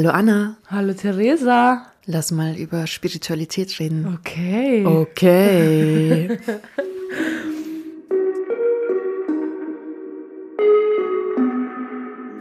Hallo 0.00 0.12
Anna. 0.12 0.56
Hallo 0.68 0.94
Theresa. 0.94 1.92
Lass 2.06 2.30
mal 2.30 2.56
über 2.56 2.86
Spiritualität 2.86 3.78
reden. 3.78 4.18
Okay. 4.18 4.86
Okay. 4.86 6.38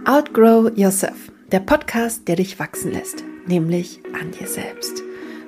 Outgrow 0.06 0.72
Yourself, 0.74 1.30
der 1.52 1.60
Podcast, 1.60 2.30
der 2.30 2.38
dich 2.38 2.60
wachsen 2.60 2.94
lässt, 2.94 3.26
nämlich 3.45 4.00
an 4.14 4.32
dir 4.32 4.48
selbst. 4.48 5.04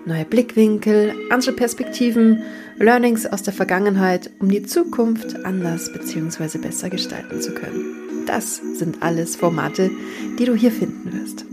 Neue 0.05 0.25
Blickwinkel, 0.25 1.13
andere 1.29 1.53
Perspektiven, 1.53 2.43
Learnings 2.77 3.25
aus 3.25 3.43
der 3.43 3.53
Vergangenheit, 3.53 4.31
um 4.39 4.49
die 4.49 4.63
Zukunft 4.63 5.45
anders 5.45 5.89
bzw. 5.93 6.57
besser 6.57 6.89
gestalten 6.89 7.39
zu 7.39 7.53
können. 7.53 8.25
Das 8.27 8.57
sind 8.57 9.01
alles 9.01 9.37
Formate, 9.37 9.89
die 10.37 10.43
du 10.43 10.55
hier 10.55 10.73
finden 10.73 11.13
wirst. 11.13 11.45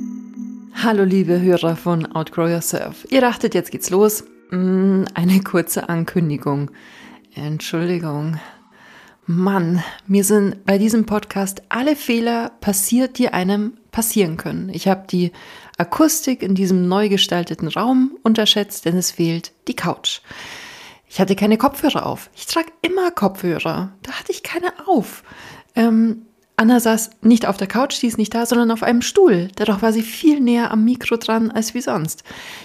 Hallo 0.81 1.03
liebe 1.03 1.41
Hörer 1.41 1.75
von 1.75 2.07
Outgrow 2.07 2.49
Yourself. 2.49 3.05
Ihr 3.11 3.21
dachtet, 3.21 3.53
jetzt 3.53 3.73
geht's 3.73 3.91
los. 3.91 4.23
Hm, 4.51 5.07
eine 5.13 5.41
kurze 5.41 5.89
Ankündigung. 5.89 6.71
Entschuldigung. 7.35 8.39
Mann, 9.27 9.83
mir 10.07 10.23
sind 10.23 10.65
bei 10.67 10.79
diesem 10.79 11.05
Podcast 11.05 11.63
alle 11.69 11.97
Fehler 11.97 12.53
passiert, 12.61 13.19
die 13.19 13.31
einem 13.31 13.73
passieren 13.91 14.37
können. 14.37 14.69
Ich 14.69 14.87
habe 14.87 15.05
die 15.11 15.33
Akustik 15.79 16.45
in 16.45 16.55
diesem 16.55 16.87
neu 16.87 17.09
gestalteten 17.09 17.67
Raum 17.67 18.17
unterschätzt, 18.23 18.85
denn 18.85 18.97
es 18.97 19.11
fehlt 19.11 19.51
die 19.67 19.75
Couch. 19.75 20.21
Ich 21.09 21.19
hatte 21.21 21.35
keine 21.35 21.59
Kopfhörer 21.59 22.07
auf. 22.07 22.31
Ich 22.37 22.47
trage 22.47 22.71
immer 22.83 23.11
Kopfhörer. 23.11 23.91
Da 24.03 24.13
hatte 24.13 24.31
ich 24.31 24.45
keine 24.45 24.73
auf. 24.87 25.25
Ähm, 25.75 26.27
Anna 26.59 26.81
saß 26.81 27.11
nicht 27.23 27.47
auf 27.47 27.57
der 27.57 27.69
Couch, 27.69 28.03
die 28.03 28.09
ist 28.09 28.19
nicht 28.19 28.35
da, 28.35 28.45
sondern 28.45 28.73
auf 28.73 28.83
einem 28.83 29.01
Stuhl. 29.01 29.47
Dadurch 29.55 29.81
war 29.81 29.93
sie 29.93 30.03
viel 30.03 30.41
näher 30.41 30.73
am 30.73 30.85
Mikro 30.85 31.17
dran 31.17 31.53
als 31.53 31.73
wie 31.73 31.81
sonst. 31.81 32.25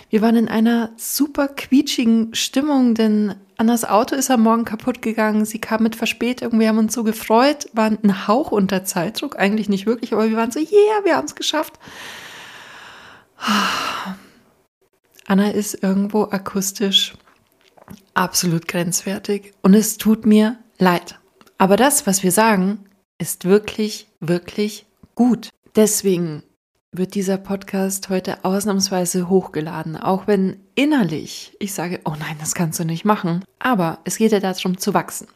Wir 0.09 0.23
waren 0.23 0.35
in 0.35 0.47
einer 0.47 0.89
super 0.97 1.47
quietschigen 1.47 2.33
Stimmung, 2.33 2.95
denn 2.95 3.36
Annas 3.55 3.86
Auto 3.86 4.16
ist 4.16 4.31
am 4.31 4.41
Morgen 4.41 4.66
kaputt 4.66 5.03
gegangen. 5.03 5.45
Sie 5.45 5.59
kam 5.59 5.83
mit 5.83 5.95
Verspätung. 5.95 6.59
Wir 6.59 6.69
haben 6.69 6.80
uns 6.80 6.95
so 6.95 7.03
gefreut, 7.03 7.67
waren 7.73 7.99
ein 8.02 8.27
Hauch 8.27 8.52
unter 8.52 8.83
Zeitdruck. 8.83 9.38
Eigentlich 9.38 9.69
nicht 9.69 9.86
wirklich, 9.86 10.11
aber 10.11 10.27
wir 10.27 10.38
waren 10.38 10.49
so, 10.49 10.59
yeah, 10.59 11.03
wir 11.03 11.16
haben 11.16 11.25
es 11.25 11.36
geschafft. 11.36 11.73
Anna 15.27 15.52
ist 15.52 15.83
irgendwo 15.83 16.23
akustisch 16.23 17.14
absolut 18.16 18.67
grenzwertig 18.67 19.53
und 19.61 19.75
es 19.75 19.97
tut 19.99 20.25
mir 20.25 20.58
leid. 20.80 21.19
Aber 21.59 21.77
das, 21.77 22.08
was 22.08 22.23
wir 22.23 22.31
sagen, 22.31 22.86
ist 23.23 23.45
wirklich, 23.45 24.09
wirklich 24.19 24.85
gut. 25.16 25.47
Deswegen 25.77 26.43
wird 26.91 27.16
dieser 27.16 27.38
Podcast 27.38 28.09
heute 28.09 28.43
ausnahmsweise 28.43 29.30
hochgeladen, 29.30 29.95
auch 29.95 30.27
wenn 30.27 30.59
innerlich 30.75 31.55
ich 31.59 31.71
sage, 31.71 32.02
oh 32.03 32.15
nein, 32.19 32.35
das 32.41 32.53
kannst 32.53 32.81
du 32.81 32.83
nicht 32.83 33.05
machen. 33.05 33.45
Aber 33.59 33.99
es 34.03 34.17
geht 34.17 34.33
ja 34.33 34.41
darum 34.41 34.77
zu 34.77 34.93
wachsen. 34.93 35.30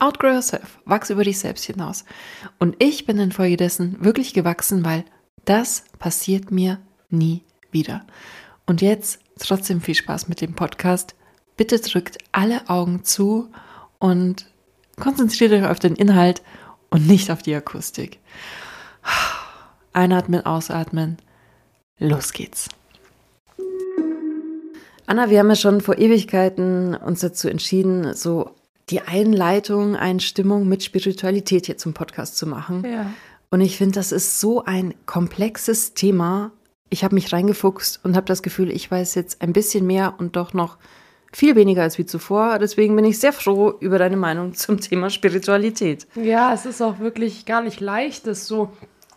Outgrow 0.00 0.32
yourself, 0.32 0.80
wachs 0.84 1.10
über 1.10 1.22
dich 1.22 1.38
selbst 1.38 1.64
hinaus. 1.64 2.04
Und 2.58 2.74
ich 2.82 3.06
bin 3.06 3.20
infolgedessen 3.20 4.04
wirklich 4.04 4.34
gewachsen, 4.34 4.84
weil 4.84 5.04
das 5.44 5.84
passiert 6.00 6.50
mir 6.50 6.80
nie 7.08 7.44
wieder. 7.70 8.04
Und 8.66 8.82
jetzt 8.82 9.20
trotzdem 9.38 9.80
viel 9.80 9.94
Spaß 9.94 10.26
mit 10.26 10.40
dem 10.40 10.54
Podcast. 10.54 11.14
Bitte 11.56 11.78
drückt 11.78 12.18
alle 12.32 12.68
Augen 12.68 13.04
zu 13.04 13.48
und 14.00 14.46
konzentriert 14.98 15.52
euch 15.52 15.66
auf 15.66 15.78
den 15.78 15.94
Inhalt 15.94 16.42
und 16.92 17.06
nicht 17.06 17.30
auf 17.30 17.42
die 17.42 17.54
Akustik. 17.54 18.20
Einatmen, 19.92 20.44
ausatmen. 20.44 21.16
Los 21.98 22.32
geht's. 22.32 22.68
Anna, 25.06 25.30
wir 25.30 25.38
haben 25.38 25.48
ja 25.48 25.56
schon 25.56 25.80
vor 25.80 25.98
Ewigkeiten 25.98 26.94
uns 26.94 27.20
dazu 27.20 27.48
entschieden, 27.48 28.14
so 28.14 28.50
die 28.90 29.00
Einleitung, 29.00 29.96
Einstimmung 29.96 30.68
mit 30.68 30.82
Spiritualität 30.82 31.66
hier 31.66 31.78
zum 31.78 31.94
Podcast 31.94 32.36
zu 32.36 32.46
machen. 32.46 32.84
Ja. 32.84 33.12
Und 33.50 33.60
ich 33.60 33.76
finde, 33.76 33.94
das 33.94 34.12
ist 34.12 34.40
so 34.40 34.64
ein 34.64 34.94
komplexes 35.06 35.94
Thema, 35.94 36.52
ich 36.88 37.04
habe 37.04 37.14
mich 37.14 37.32
reingefuchst 37.32 38.00
und 38.04 38.16
habe 38.16 38.26
das 38.26 38.42
Gefühl, 38.42 38.70
ich 38.70 38.90
weiß 38.90 39.14
jetzt 39.14 39.40
ein 39.40 39.54
bisschen 39.54 39.86
mehr 39.86 40.14
und 40.18 40.36
doch 40.36 40.52
noch 40.52 40.76
viel 41.32 41.56
weniger 41.56 41.82
als 41.82 41.98
wie 41.98 42.06
zuvor. 42.06 42.58
Deswegen 42.58 42.94
bin 42.94 43.04
ich 43.04 43.18
sehr 43.18 43.32
froh 43.32 43.74
über 43.80 43.98
deine 43.98 44.16
Meinung 44.16 44.54
zum 44.54 44.80
Thema 44.80 45.10
Spiritualität. 45.10 46.06
Ja, 46.14 46.52
es 46.52 46.66
ist 46.66 46.82
auch 46.82 46.98
wirklich 46.98 47.46
gar 47.46 47.62
nicht 47.62 47.80
leicht, 47.80 48.26
das 48.26 48.46
so 48.46 48.70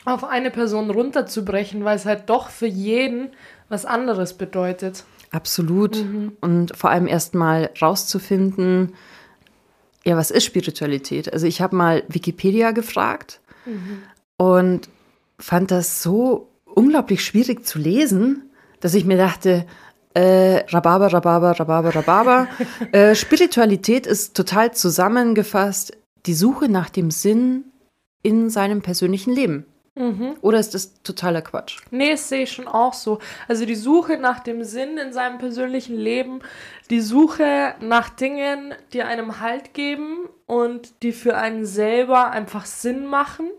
auf 0.06 0.24
eine 0.24 0.52
Person 0.52 0.90
runterzubrechen, 0.90 1.84
weil 1.84 1.98
es 1.98 2.06
halt 2.06 2.30
doch 2.30 2.50
für 2.50 2.68
jeden 2.68 3.30
was 3.70 3.86
anderes 3.86 4.34
bedeutet. 4.34 5.04
Absolut. 5.32 5.98
Mhm. 5.98 6.34
Und 6.40 6.78
vor 6.78 6.92
allem 6.92 7.08
erst 7.08 7.36
mal 7.36 7.72
rauszufinden, 7.82 8.94
ja, 10.06 10.16
was 10.16 10.32
ist 10.32 10.46
Spiritualität? 10.46 11.34
Also 11.34 11.48
ich 11.48 11.62
habe 11.62 11.76
mal 11.76 12.04
Wikipedia 12.08 12.72
gefragt 12.72 13.42
mhm. 13.66 14.04
und 14.38 14.90
fand 15.40 15.72
das 15.72 16.04
so 16.04 16.50
unglaublich 16.66 17.26
schwierig 17.26 17.66
zu 17.66 17.80
lesen, 17.80 18.44
dass 18.80 18.94
ich 18.94 19.06
mir 19.06 19.18
dachte, 19.18 19.66
äh, 20.16 20.64
Rhabarber, 20.70 21.14
Rhabarber, 21.14 21.60
Rhabarber, 21.60 21.96
Rhabarber. 21.96 22.48
äh, 22.92 23.14
Spiritualität 23.16 24.08
ist 24.08 24.36
total 24.36 24.74
zusammengefasst 24.74 25.96
die 26.26 26.34
Suche 26.34 26.70
nach 26.70 26.90
dem 26.90 27.12
Sinn 27.12 27.66
in 28.24 28.50
seinem 28.50 28.82
persönlichen 28.82 29.34
Leben. 29.34 29.66
Mhm. 29.98 30.36
Oder 30.42 30.60
ist 30.60 30.74
das 30.74 31.02
totaler 31.04 31.42
Quatsch? 31.42 31.80
Nee, 31.92 32.12
das 32.12 32.28
sehe 32.28 32.44
ich 32.44 32.52
schon 32.52 32.68
auch 32.68 32.94
so. 32.94 33.20
Also 33.48 33.66
die 33.66 33.76
Suche 33.76 34.18
nach 34.18 34.40
dem 34.40 34.64
Sinn 34.64 34.98
in 34.98 35.14
seinem 35.14 35.38
persönlichen 35.38 35.96
Leben, 35.96 36.40
die 36.90 37.00
Suche 37.02 37.76
nach 37.80 38.10
Dingen, 38.10 38.74
die 38.94 39.04
einem 39.04 39.40
Halt 39.40 39.74
geben 39.74 40.28
und 40.48 41.04
die 41.04 41.12
für 41.14 41.38
einen 41.38 41.66
selber 41.66 42.32
einfach 42.32 42.66
Sinn 42.66 43.06
machen 43.06 43.50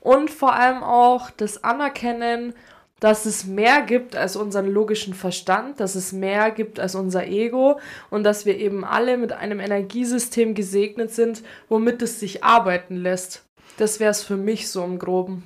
und 0.00 0.30
vor 0.30 0.54
allem 0.54 0.82
auch 0.82 1.30
das 1.30 1.64
Anerkennen, 1.64 2.54
dass 3.00 3.26
es 3.26 3.44
mehr 3.44 3.82
gibt 3.82 4.16
als 4.16 4.36
unseren 4.36 4.66
logischen 4.66 5.14
Verstand, 5.14 5.80
dass 5.80 5.94
es 5.94 6.12
mehr 6.12 6.50
gibt 6.50 6.80
als 6.80 6.94
unser 6.94 7.26
Ego 7.26 7.78
und 8.10 8.24
dass 8.24 8.46
wir 8.46 8.58
eben 8.58 8.84
alle 8.84 9.16
mit 9.16 9.32
einem 9.32 9.60
Energiesystem 9.60 10.54
gesegnet 10.54 11.12
sind, 11.12 11.42
womit 11.68 12.02
es 12.02 12.20
sich 12.20 12.44
arbeiten 12.44 12.96
lässt. 12.96 13.44
Das 13.76 14.00
wäre 14.00 14.10
es 14.10 14.22
für 14.22 14.36
mich 14.36 14.68
so 14.68 14.82
im 14.84 14.98
groben. 14.98 15.44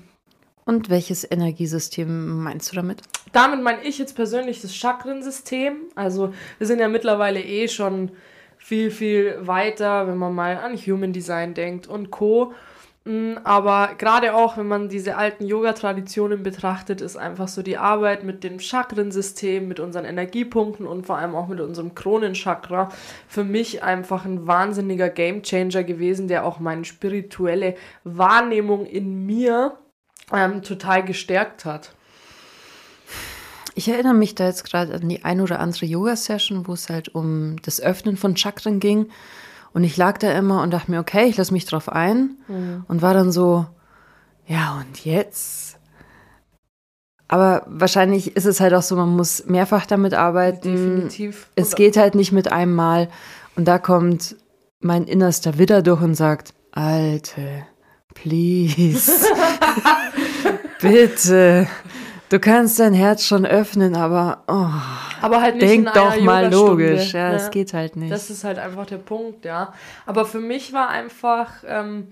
Und 0.65 0.91
welches 0.91 1.29
Energiesystem 1.29 2.43
meinst 2.43 2.71
du 2.71 2.77
damit? 2.77 3.03
Damit 3.33 3.63
meine 3.63 3.83
ich 3.83 3.99
jetzt 3.99 4.15
persönlich 4.15 4.63
das 4.63 4.75
Chakrensystem. 4.75 5.75
Also 5.95 6.33
wir 6.59 6.67
sind 6.67 6.79
ja 6.79 6.89
mittlerweile 6.89 7.43
eh 7.43 7.69
schon 7.69 8.13
viel, 8.59 8.91
viel 8.91 9.37
weiter, 9.41 10.07
wenn 10.07 10.19
man 10.19 10.35
mal 10.35 10.57
an 10.59 10.77
Human 10.77 11.13
Design 11.13 11.55
denkt 11.55 11.89
und 11.89 12.11
Co. 12.13 12.53
Mm, 13.05 13.35
aber 13.43 13.95
gerade 13.99 14.35
auch, 14.35 14.57
wenn 14.57 14.69
man 14.69 14.89
diese 14.89 15.17
alten 15.17 15.45
Yoga-Traditionen 15.45 16.43
betrachtet, 16.43 17.01
ist 17.01 17.17
einfach 17.17 17.49
so 17.49 17.63
die 17.63 17.77
Arbeit 17.77 18.23
mit 18.23 18.45
dem 18.45 18.61
Chakrensystem, 18.61 19.67
mit 19.67 19.81
unseren 19.81 20.05
Energiepunkten 20.05 20.87
und 20.87 21.07
vor 21.07 21.19
allem 21.19 21.35
auch 21.35 21.49
mit 21.49 21.61
unserem 21.61 21.95
Kronenchakra 21.95 22.91
für 23.27 23.43
mich 23.43 23.83
einfach 23.83 24.25
ein 24.25 24.47
wahnsinniger 24.47 25.09
Gamechanger 25.09 25.83
gewesen, 25.83 26.29
der 26.29 26.45
auch 26.45 26.61
meine 26.61 26.85
spirituelle 26.85 27.75
Wahrnehmung 28.05 28.87
in 28.87 29.27
mir 29.27 29.79
ähm, 30.33 30.63
total 30.63 31.05
gestärkt 31.05 31.65
hat. 31.65 31.93
Ich 33.75 33.89
erinnere 33.89 34.15
mich 34.15 34.35
da 34.35 34.47
jetzt 34.47 34.65
gerade 34.65 34.95
an 34.95 35.09
die 35.09 35.25
ein 35.25 35.41
oder 35.41 35.59
andere 35.59 35.87
Yoga-Session, 35.87 36.69
wo 36.69 36.75
es 36.75 36.89
halt 36.89 37.15
um 37.15 37.57
das 37.63 37.81
Öffnen 37.81 38.17
von 38.17 38.37
Chakren 38.37 38.81
ging. 38.81 39.09
Und 39.73 39.85
ich 39.85 39.97
lag 39.97 40.19
da 40.19 40.33
immer 40.33 40.63
und 40.63 40.71
dachte 40.71 40.91
mir, 40.91 41.01
okay, 41.01 41.27
ich 41.27 41.37
lasse 41.37 41.53
mich 41.53 41.65
drauf 41.65 41.89
ein. 41.89 42.37
Mhm. 42.49 42.85
Und 42.89 43.03
war 43.03 43.15
dann 43.15 43.33
so, 43.33 43.67
ja, 44.47 44.79
und 44.81 45.05
jetzt? 45.05 45.79
Aber 47.29 47.65
wahrscheinlich 47.67 48.37
ist 48.37 48.45
es 48.45 48.61
halt 48.61 48.75
auch 48.75 48.83
so, 48.83 48.95
man 48.97 49.17
muss 49.17 49.47
mehrfach 49.47 49.87
damit 49.87 50.13
arbeiten. 50.13 50.71
Definitiv. 50.71 51.49
Es 51.55 51.75
geht 51.75 51.97
halt 51.97 52.15
nicht 52.15 52.33
mit 52.33 52.53
einem 52.53 52.75
Mal. 52.75 53.09
Und 53.57 53.67
da 53.67 53.79
kommt 53.79 54.37
mein 54.81 55.05
innerster 55.05 55.57
Widder 55.59 55.81
durch 55.81 56.03
und 56.03 56.15
sagt, 56.15 56.53
Alte, 56.73 57.67
please, 58.15 59.13
bitte. 60.81 61.69
Du 62.33 62.41
kannst 62.41 62.81
dein 62.81 62.95
Herz 62.95 63.27
schon 63.27 63.45
öffnen, 63.45 63.95
aber, 63.95 64.43
oh, 64.49 64.71
aber 65.21 65.43
halt 65.43 65.57
nicht 65.57 65.69
denk 65.69 65.93
doch 65.93 66.19
mal 66.19 66.51
logisch. 66.51 67.13
Ja, 67.13 67.35
es 67.35 67.43
ja. 67.43 67.49
geht 67.51 67.75
halt 67.75 67.95
nicht. 67.97 68.11
Das 68.11 68.31
ist 68.31 68.43
halt 68.43 68.59
einfach 68.59 68.87
der 68.87 68.97
Punkt, 68.97 69.45
ja. 69.45 69.75
Aber 70.07 70.25
für 70.25 70.41
mich 70.41 70.73
war 70.73 70.89
einfach 70.89 71.51
ähm, 71.67 72.09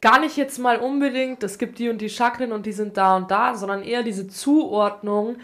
gar 0.00 0.18
nicht 0.18 0.38
jetzt 0.38 0.58
mal 0.58 0.78
unbedingt, 0.78 1.42
es 1.42 1.58
gibt 1.58 1.78
die 1.78 1.90
und 1.90 2.00
die 2.00 2.08
Chakren 2.08 2.52
und 2.52 2.64
die 2.64 2.72
sind 2.72 2.96
da 2.96 3.16
und 3.18 3.30
da, 3.30 3.54
sondern 3.54 3.82
eher 3.82 4.02
diese 4.02 4.28
Zuordnung, 4.28 5.36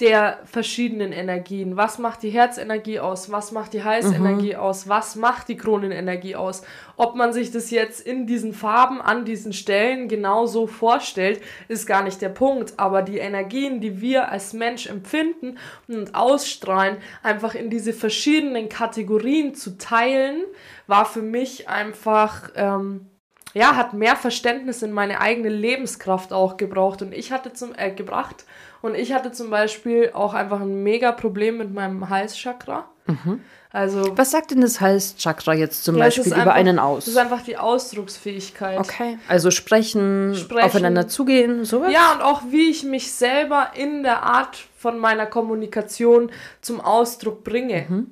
der 0.00 0.40
verschiedenen 0.44 1.12
Energien. 1.12 1.76
Was 1.76 1.98
macht 1.98 2.22
die 2.22 2.30
Herzenergie 2.30 2.98
aus? 2.98 3.30
Was 3.30 3.52
macht 3.52 3.74
die 3.74 3.84
Halsenergie 3.84 4.54
mhm. 4.54 4.60
aus? 4.60 4.88
Was 4.88 5.16
macht 5.16 5.48
die 5.48 5.56
Kronenenergie 5.56 6.34
aus? 6.34 6.62
Ob 6.96 7.14
man 7.14 7.32
sich 7.32 7.50
das 7.50 7.70
jetzt 7.70 8.00
in 8.00 8.26
diesen 8.26 8.54
Farben 8.54 9.02
an 9.02 9.26
diesen 9.26 9.52
Stellen 9.52 10.08
genauso 10.08 10.66
vorstellt, 10.66 11.42
ist 11.68 11.86
gar 11.86 12.02
nicht 12.02 12.22
der 12.22 12.30
Punkt. 12.30 12.74
Aber 12.78 13.02
die 13.02 13.18
Energien, 13.18 13.80
die 13.80 14.00
wir 14.00 14.30
als 14.30 14.54
Mensch 14.54 14.86
empfinden 14.86 15.58
und 15.88 16.14
ausstrahlen, 16.14 16.96
einfach 17.22 17.54
in 17.54 17.68
diese 17.68 17.92
verschiedenen 17.92 18.70
Kategorien 18.70 19.54
zu 19.54 19.76
teilen, 19.76 20.42
war 20.86 21.04
für 21.04 21.22
mich 21.22 21.68
einfach 21.68 22.50
ähm, 22.56 23.08
ja, 23.54 23.76
hat 23.76 23.92
mehr 23.92 24.16
Verständnis 24.16 24.82
in 24.82 24.92
meine 24.92 25.20
eigene 25.20 25.50
Lebenskraft 25.50 26.32
auch 26.32 26.56
gebraucht 26.56 27.02
und 27.02 27.12
ich 27.12 27.32
hatte 27.32 27.52
zum 27.52 27.74
äh, 27.76 27.90
gebracht 27.90 28.46
und 28.82 28.94
ich 28.94 29.12
hatte 29.12 29.32
zum 29.32 29.50
Beispiel 29.50 30.10
auch 30.12 30.34
einfach 30.34 30.60
ein 30.60 30.82
mega 30.82 31.12
Problem 31.12 31.58
mit 31.58 31.72
meinem 31.72 32.10
Halschakra. 32.10 32.88
Mhm. 33.06 33.40
Also 33.70 34.18
was 34.18 34.30
sagt 34.30 34.50
denn 34.50 34.60
das 34.60 34.82
Halschakra 34.82 35.54
jetzt 35.54 35.84
zum 35.84 35.96
ja, 35.96 36.04
Beispiel 36.04 36.26
über 36.26 36.36
einfach, 36.36 36.54
einen 36.54 36.78
aus? 36.78 37.06
Das 37.06 37.14
ist 37.14 37.20
einfach 37.20 37.42
die 37.42 37.56
Ausdrucksfähigkeit. 37.56 38.78
Okay. 38.78 39.18
Also 39.28 39.50
sprechen, 39.50 40.34
sprechen, 40.34 40.66
aufeinander 40.66 41.08
zugehen, 41.08 41.64
sowas. 41.64 41.90
Ja 41.90 42.12
und 42.12 42.20
auch 42.20 42.42
wie 42.50 42.70
ich 42.70 42.84
mich 42.84 43.12
selber 43.12 43.70
in 43.74 44.02
der 44.02 44.22
Art 44.24 44.58
von 44.76 44.98
meiner 44.98 45.24
Kommunikation 45.24 46.30
zum 46.60 46.82
Ausdruck 46.82 47.44
bringe. 47.44 47.86
Mhm. 47.88 48.10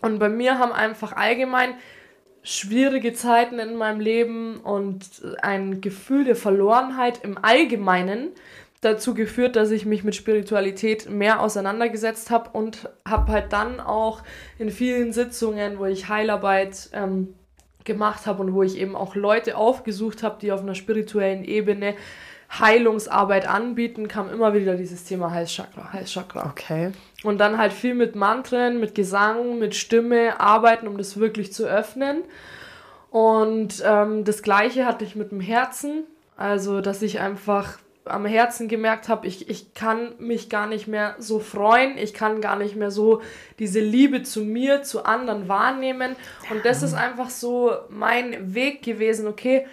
Und 0.00 0.18
bei 0.18 0.30
mir 0.30 0.58
haben 0.58 0.72
einfach 0.72 1.12
allgemein 1.12 1.74
schwierige 2.42 3.12
Zeiten 3.12 3.58
in 3.58 3.76
meinem 3.76 4.00
Leben 4.00 4.56
und 4.58 5.04
ein 5.42 5.80
Gefühl 5.80 6.24
der 6.24 6.36
Verlorenheit 6.36 7.22
im 7.22 7.38
Allgemeinen 7.40 8.28
dazu 8.82 9.14
geführt, 9.14 9.56
dass 9.56 9.70
ich 9.70 9.86
mich 9.86 10.04
mit 10.04 10.14
Spiritualität 10.14 11.08
mehr 11.08 11.40
auseinandergesetzt 11.40 12.30
habe 12.30 12.50
und 12.52 12.90
habe 13.08 13.32
halt 13.32 13.52
dann 13.52 13.80
auch 13.80 14.22
in 14.58 14.70
vielen 14.70 15.12
Sitzungen, 15.12 15.78
wo 15.78 15.86
ich 15.86 16.08
Heilarbeit 16.08 16.90
ähm, 16.92 17.34
gemacht 17.84 18.26
habe 18.26 18.42
und 18.42 18.52
wo 18.54 18.62
ich 18.62 18.76
eben 18.76 18.96
auch 18.96 19.14
Leute 19.14 19.56
aufgesucht 19.56 20.22
habe, 20.22 20.38
die 20.40 20.52
auf 20.52 20.60
einer 20.60 20.74
spirituellen 20.74 21.44
Ebene 21.44 21.94
Heilungsarbeit 22.58 23.48
anbieten, 23.48 24.08
kam 24.08 24.30
immer 24.30 24.52
wieder 24.52 24.74
dieses 24.74 25.04
Thema 25.04 25.30
Halschakra, 25.30 25.92
Halschakra. 25.92 26.50
Okay. 26.50 26.90
Und 27.22 27.38
dann 27.38 27.56
halt 27.56 27.72
viel 27.72 27.94
mit 27.94 28.14
Mantren, 28.14 28.78
mit 28.78 28.94
Gesang, 28.94 29.58
mit 29.58 29.74
Stimme 29.74 30.38
arbeiten, 30.38 30.86
um 30.86 30.98
das 30.98 31.16
wirklich 31.16 31.52
zu 31.52 31.64
öffnen. 31.64 32.22
Und 33.10 33.82
ähm, 33.86 34.24
das 34.24 34.42
gleiche 34.42 34.84
hatte 34.86 35.04
ich 35.04 35.16
mit 35.16 35.30
dem 35.30 35.40
Herzen, 35.40 36.04
also 36.36 36.80
dass 36.80 37.00
ich 37.00 37.20
einfach 37.20 37.78
am 38.04 38.26
Herzen 38.26 38.68
gemerkt 38.68 39.08
habe, 39.08 39.26
ich, 39.26 39.48
ich 39.48 39.74
kann 39.74 40.14
mich 40.18 40.48
gar 40.48 40.66
nicht 40.66 40.88
mehr 40.88 41.14
so 41.18 41.38
freuen, 41.38 41.96
ich 41.98 42.14
kann 42.14 42.40
gar 42.40 42.56
nicht 42.56 42.76
mehr 42.76 42.90
so 42.90 43.22
diese 43.58 43.80
Liebe 43.80 44.22
zu 44.22 44.42
mir, 44.42 44.82
zu 44.82 45.04
anderen 45.04 45.48
wahrnehmen. 45.48 46.16
Und 46.50 46.64
das 46.64 46.82
ist 46.82 46.94
einfach 46.94 47.30
so 47.30 47.72
mein 47.88 48.54
Weg 48.54 48.82
gewesen, 48.82 49.26
okay, 49.26 49.66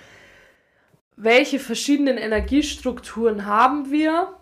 welche 1.16 1.60
verschiedenen 1.60 2.18
Energiestrukturen 2.18 3.46
haben 3.46 3.92
wir 3.92 4.36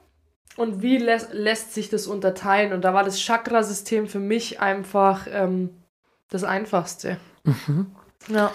und 0.57 0.81
wie 0.81 0.97
lä 0.97 1.17
lässt 1.31 1.73
sich 1.73 1.89
das 1.89 2.07
unterteilen? 2.07 2.73
Und 2.73 2.81
da 2.81 2.93
war 2.93 3.03
das 3.03 3.21
Chakrasystem 3.21 4.07
für 4.07 4.19
mich 4.19 4.59
einfach 4.59 5.27
ähm, 5.31 5.69
das 6.29 6.43
Einfachste. 6.43 7.17
Mhm. 7.43 7.87
Ja. 8.27 8.51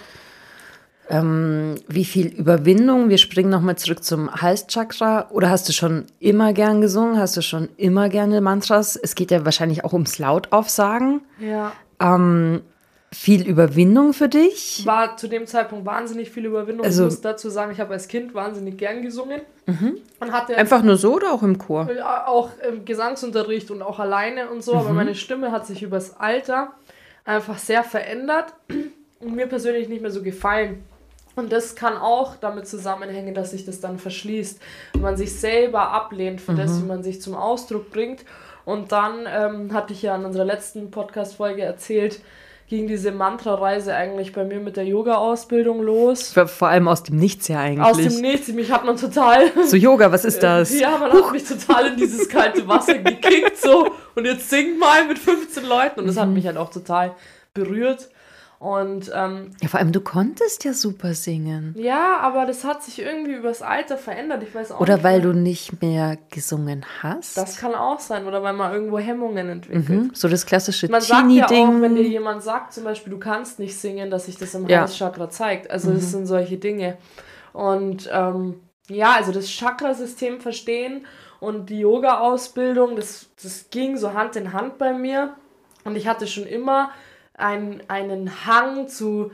Ähm, 1.12 1.74
wie 1.88 2.06
viel 2.06 2.28
Überwindung? 2.28 3.10
Wir 3.10 3.18
springen 3.18 3.50
nochmal 3.50 3.76
zurück 3.76 4.02
zum 4.02 4.34
Halschakra. 4.34 5.28
Oder 5.30 5.50
hast 5.50 5.68
du 5.68 5.72
schon 5.74 6.06
immer 6.20 6.54
gern 6.54 6.80
gesungen? 6.80 7.18
Hast 7.18 7.36
du 7.36 7.42
schon 7.42 7.68
immer 7.76 8.08
gerne 8.08 8.40
Mantras? 8.40 8.96
Es 8.96 9.14
geht 9.14 9.30
ja 9.30 9.44
wahrscheinlich 9.44 9.84
auch 9.84 9.92
ums 9.92 10.18
Lautaufsagen. 10.18 11.20
Ja. 11.38 11.72
Ähm, 12.00 12.62
viel 13.12 13.46
Überwindung 13.46 14.14
für 14.14 14.30
dich? 14.30 14.84
War 14.86 15.18
zu 15.18 15.28
dem 15.28 15.46
Zeitpunkt 15.46 15.84
wahnsinnig 15.84 16.30
viel 16.30 16.46
Überwindung. 16.46 16.86
Also, 16.86 17.02
ich 17.02 17.10
muss 17.10 17.20
dazu 17.20 17.50
sagen, 17.50 17.72
ich 17.72 17.80
habe 17.80 17.92
als 17.92 18.08
Kind 18.08 18.34
wahnsinnig 18.34 18.78
gern 18.78 19.02
gesungen. 19.02 19.42
Mhm. 19.66 19.98
Und 20.18 20.32
hatte 20.32 20.56
Einfach 20.56 20.82
nur 20.82 20.96
so 20.96 21.16
oder 21.16 21.30
auch 21.34 21.42
im 21.42 21.58
Chor? 21.58 21.90
Auch 22.24 22.48
im 22.66 22.86
Gesangsunterricht 22.86 23.70
und 23.70 23.82
auch 23.82 23.98
alleine 23.98 24.48
und 24.48 24.64
so. 24.64 24.72
Mhm. 24.72 24.78
Aber 24.78 24.92
meine 24.94 25.14
Stimme 25.14 25.52
hat 25.52 25.66
sich 25.66 25.82
übers 25.82 26.18
Alter 26.18 26.72
einfach 27.26 27.58
sehr 27.58 27.84
verändert 27.84 28.54
und 29.20 29.36
mir 29.36 29.46
persönlich 29.46 29.90
nicht 29.90 30.00
mehr 30.00 30.10
so 30.10 30.22
gefallen. 30.22 30.82
Und 31.34 31.52
das 31.52 31.74
kann 31.74 31.96
auch 31.96 32.36
damit 32.36 32.66
zusammenhängen, 32.66 33.34
dass 33.34 33.52
sich 33.52 33.64
das 33.64 33.80
dann 33.80 33.98
verschließt. 33.98 34.60
Wenn 34.92 35.02
man 35.02 35.16
sich 35.16 35.34
selber 35.34 35.90
ablehnt 35.90 36.40
für 36.40 36.52
mhm. 36.52 36.56
das, 36.56 36.82
wie 36.82 36.86
man 36.86 37.02
sich 37.02 37.22
zum 37.22 37.34
Ausdruck 37.34 37.90
bringt. 37.90 38.24
Und 38.64 38.92
dann 38.92 39.26
ähm, 39.26 39.72
hatte 39.72 39.92
ich 39.92 40.02
ja 40.02 40.14
in 40.14 40.24
unserer 40.24 40.44
letzten 40.44 40.90
Podcast-Folge 40.90 41.62
erzählt, 41.62 42.20
ging 42.68 42.86
diese 42.86 43.12
Mantra-Reise 43.12 43.94
eigentlich 43.94 44.32
bei 44.32 44.44
mir 44.44 44.58
mit 44.58 44.78
der 44.78 44.86
Yoga-Ausbildung 44.86 45.82
los. 45.82 46.32
Vor 46.32 46.68
allem 46.68 46.88
aus 46.88 47.02
dem 47.02 47.16
Nichts 47.16 47.48
ja 47.48 47.60
eigentlich. 47.60 47.84
Aus 47.84 47.98
dem 47.98 48.22
Nichts, 48.22 48.48
mich 48.48 48.70
hat 48.70 48.86
man 48.86 48.96
total. 48.96 49.50
So 49.66 49.76
Yoga, 49.76 50.10
was 50.10 50.24
ist 50.24 50.42
das? 50.42 50.78
Ja, 50.78 50.96
man 50.96 51.12
Huch. 51.12 51.26
hat 51.26 51.32
mich 51.32 51.44
total 51.44 51.88
in 51.88 51.96
dieses 51.96 52.28
kalte 52.28 52.66
Wasser 52.66 52.98
gekickt 52.98 53.58
so 53.58 53.90
und 54.14 54.24
jetzt 54.24 54.48
singt 54.48 54.78
mal 54.78 55.06
mit 55.06 55.18
15 55.18 55.66
Leuten 55.66 56.00
und 56.00 56.06
das 56.06 56.16
mhm. 56.16 56.20
hat 56.20 56.28
mich 56.30 56.46
halt 56.46 56.56
auch 56.56 56.70
total 56.70 57.14
berührt. 57.52 58.08
Und, 58.62 59.10
ähm, 59.12 59.50
ja, 59.60 59.66
vor 59.66 59.80
allem, 59.80 59.90
du 59.90 60.00
konntest 60.00 60.62
ja 60.62 60.72
super 60.72 61.14
singen. 61.14 61.74
Ja, 61.76 62.20
aber 62.20 62.46
das 62.46 62.62
hat 62.62 62.84
sich 62.84 63.00
irgendwie 63.00 63.32
übers 63.32 63.60
Alter 63.60 63.98
verändert. 63.98 64.44
Ich 64.44 64.54
weiß 64.54 64.70
auch 64.70 64.78
Oder 64.78 64.94
nicht, 64.94 65.04
weil 65.04 65.20
du 65.20 65.32
nicht 65.32 65.82
mehr 65.82 66.16
gesungen 66.30 66.86
hast. 67.02 67.36
Das 67.36 67.56
kann 67.56 67.74
auch 67.74 67.98
sein. 67.98 68.24
Oder 68.24 68.44
weil 68.44 68.52
man 68.52 68.72
irgendwo 68.72 69.00
Hemmungen 69.00 69.48
entwickelt. 69.48 69.88
Mhm, 69.88 70.10
so 70.14 70.28
das 70.28 70.46
klassische 70.46 70.88
Man 70.88 71.00
sagt 71.00 71.28
ja 71.32 71.46
auch, 71.46 71.80
wenn 71.80 71.96
dir 71.96 72.06
jemand 72.06 72.44
sagt, 72.44 72.72
zum 72.72 72.84
Beispiel, 72.84 73.12
du 73.12 73.18
kannst 73.18 73.58
nicht 73.58 73.76
singen, 73.76 74.12
dass 74.12 74.26
sich 74.26 74.38
das 74.38 74.54
im 74.54 74.68
ja. 74.68 74.82
Halschakra 74.82 75.28
zeigt. 75.28 75.68
Also 75.68 75.90
mhm. 75.90 75.94
das 75.96 76.12
sind 76.12 76.26
solche 76.26 76.56
Dinge. 76.56 76.98
Und 77.52 78.08
ähm, 78.12 78.60
ja, 78.88 79.16
also 79.16 79.32
das 79.32 79.50
Chakrasystem 79.50 80.40
verstehen 80.40 81.04
und 81.40 81.68
die 81.68 81.80
Yoga-Ausbildung, 81.80 82.94
das, 82.94 83.26
das 83.42 83.70
ging 83.70 83.96
so 83.96 84.14
Hand 84.14 84.36
in 84.36 84.52
Hand 84.52 84.78
bei 84.78 84.92
mir. 84.92 85.34
Und 85.82 85.96
ich 85.96 86.06
hatte 86.06 86.28
schon 86.28 86.46
immer 86.46 86.92
ein, 87.42 87.82
einen 87.88 88.46
Hang 88.46 88.88
zu 88.88 89.30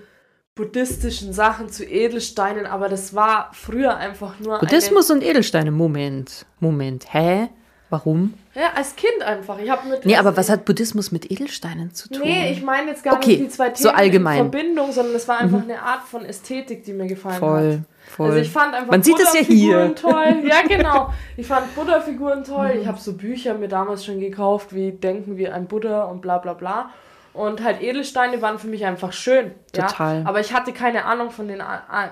buddhistischen 0.54 1.32
Sachen, 1.32 1.68
zu 1.68 1.84
Edelsteinen, 1.84 2.66
aber 2.66 2.88
das 2.88 3.14
war 3.14 3.50
früher 3.52 3.96
einfach 3.96 4.40
nur. 4.40 4.58
Buddhismus 4.58 5.10
und 5.10 5.22
Edelsteine, 5.22 5.70
Moment, 5.70 6.46
Moment, 6.58 7.12
hä? 7.14 7.48
Warum? 7.90 8.34
Ja, 8.54 8.72
als 8.74 8.96
Kind 8.96 9.22
einfach. 9.22 9.58
Ich 9.58 9.70
mit. 9.88 10.04
Nee, 10.04 10.16
aber 10.16 10.36
was 10.36 10.50
hat 10.50 10.66
Buddhismus 10.66 11.10
mit 11.10 11.30
Edelsteinen 11.30 11.94
zu 11.94 12.10
tun? 12.10 12.20
Nee, 12.22 12.52
ich 12.52 12.62
meine 12.62 12.90
jetzt 12.90 13.02
gar 13.02 13.14
okay, 13.14 13.30
nicht 13.30 13.40
die 13.40 13.48
zwei 13.48 13.70
Themen 13.70 13.76
so 13.76 13.90
allgemein. 13.90 14.44
in 14.44 14.50
Verbindung, 14.50 14.92
sondern 14.92 15.14
es 15.14 15.26
war 15.26 15.38
einfach 15.38 15.58
mhm. 15.58 15.70
eine 15.70 15.80
Art 15.80 16.02
von 16.02 16.24
Ästhetik, 16.24 16.84
die 16.84 16.92
mir 16.92 17.06
gefallen 17.06 17.38
voll, 17.38 17.72
hat. 17.72 18.10
Voll. 18.10 18.26
Also 18.30 18.40
ich 18.40 18.50
fand 18.50 18.74
einfach 18.74 18.90
Man 18.90 19.02
sieht 19.02 19.18
es 19.18 19.32
ja 19.32 19.40
hier. 19.40 19.94
toll. 19.94 20.42
Ja, 20.44 20.62
genau. 20.66 21.14
Ich 21.36 21.46
fand 21.46 21.74
Buddha-Figuren 21.74 22.44
toll. 22.44 22.74
Mhm. 22.74 22.80
Ich 22.82 22.86
habe 22.86 22.98
so 22.98 23.14
Bücher 23.14 23.54
mir 23.54 23.68
damals 23.68 24.04
schon 24.04 24.20
gekauft, 24.20 24.74
wie 24.74 24.92
Denken 24.92 25.38
wir 25.38 25.54
ein 25.54 25.66
Buddha 25.66 26.04
und 26.04 26.20
bla 26.20 26.38
bla 26.38 26.52
bla. 26.52 26.90
Und 27.32 27.62
halt 27.62 27.82
Edelsteine 27.82 28.42
waren 28.42 28.58
für 28.58 28.66
mich 28.66 28.84
einfach 28.84 29.12
schön. 29.12 29.54
Total. 29.72 30.20
Ja? 30.22 30.28
Aber 30.28 30.40
ich 30.40 30.52
hatte 30.52 30.72
keine 30.72 31.04
Ahnung 31.04 31.30
von, 31.30 31.46
den, 31.48 31.62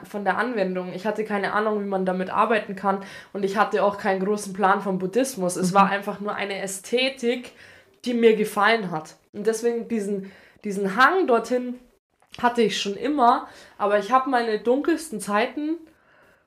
von 0.04 0.25
der 0.25 0.38
Anwendung. 0.38 0.92
Ich 0.94 1.06
hatte 1.06 1.25
keine 1.25 1.52
Ahnung, 1.52 1.80
wie 1.80 1.88
man 1.88 2.06
damit 2.06 2.30
arbeiten 2.30 2.76
kann. 2.76 3.02
Und 3.32 3.44
ich 3.44 3.56
hatte 3.56 3.82
auch 3.82 3.99
keinen 3.99 4.25
großen 4.25 4.52
Plan 4.52 4.80
vom 4.80 4.99
Buddhismus. 4.99 5.56
Es 5.56 5.70
mhm. 5.70 5.75
war 5.75 5.90
einfach 5.90 6.20
nur 6.20 6.35
eine 6.35 6.61
Ästhetik, 6.61 7.52
die 8.04 8.14
mir 8.14 8.37
gefallen 8.37 8.90
hat. 8.90 9.16
Und 9.32 9.46
deswegen 9.46 9.88
diesen, 9.88 10.30
diesen 10.64 10.96
Hang 10.96 11.26
dorthin 11.26 11.78
hatte 12.40 12.62
ich 12.62 12.80
schon 12.80 12.94
immer. 12.94 13.49
Aber 13.78 13.99
ich 13.99 14.12
habe 14.12 14.30
meine 14.30 14.58
dunkelsten 14.58 15.20
Zeiten 15.20 15.76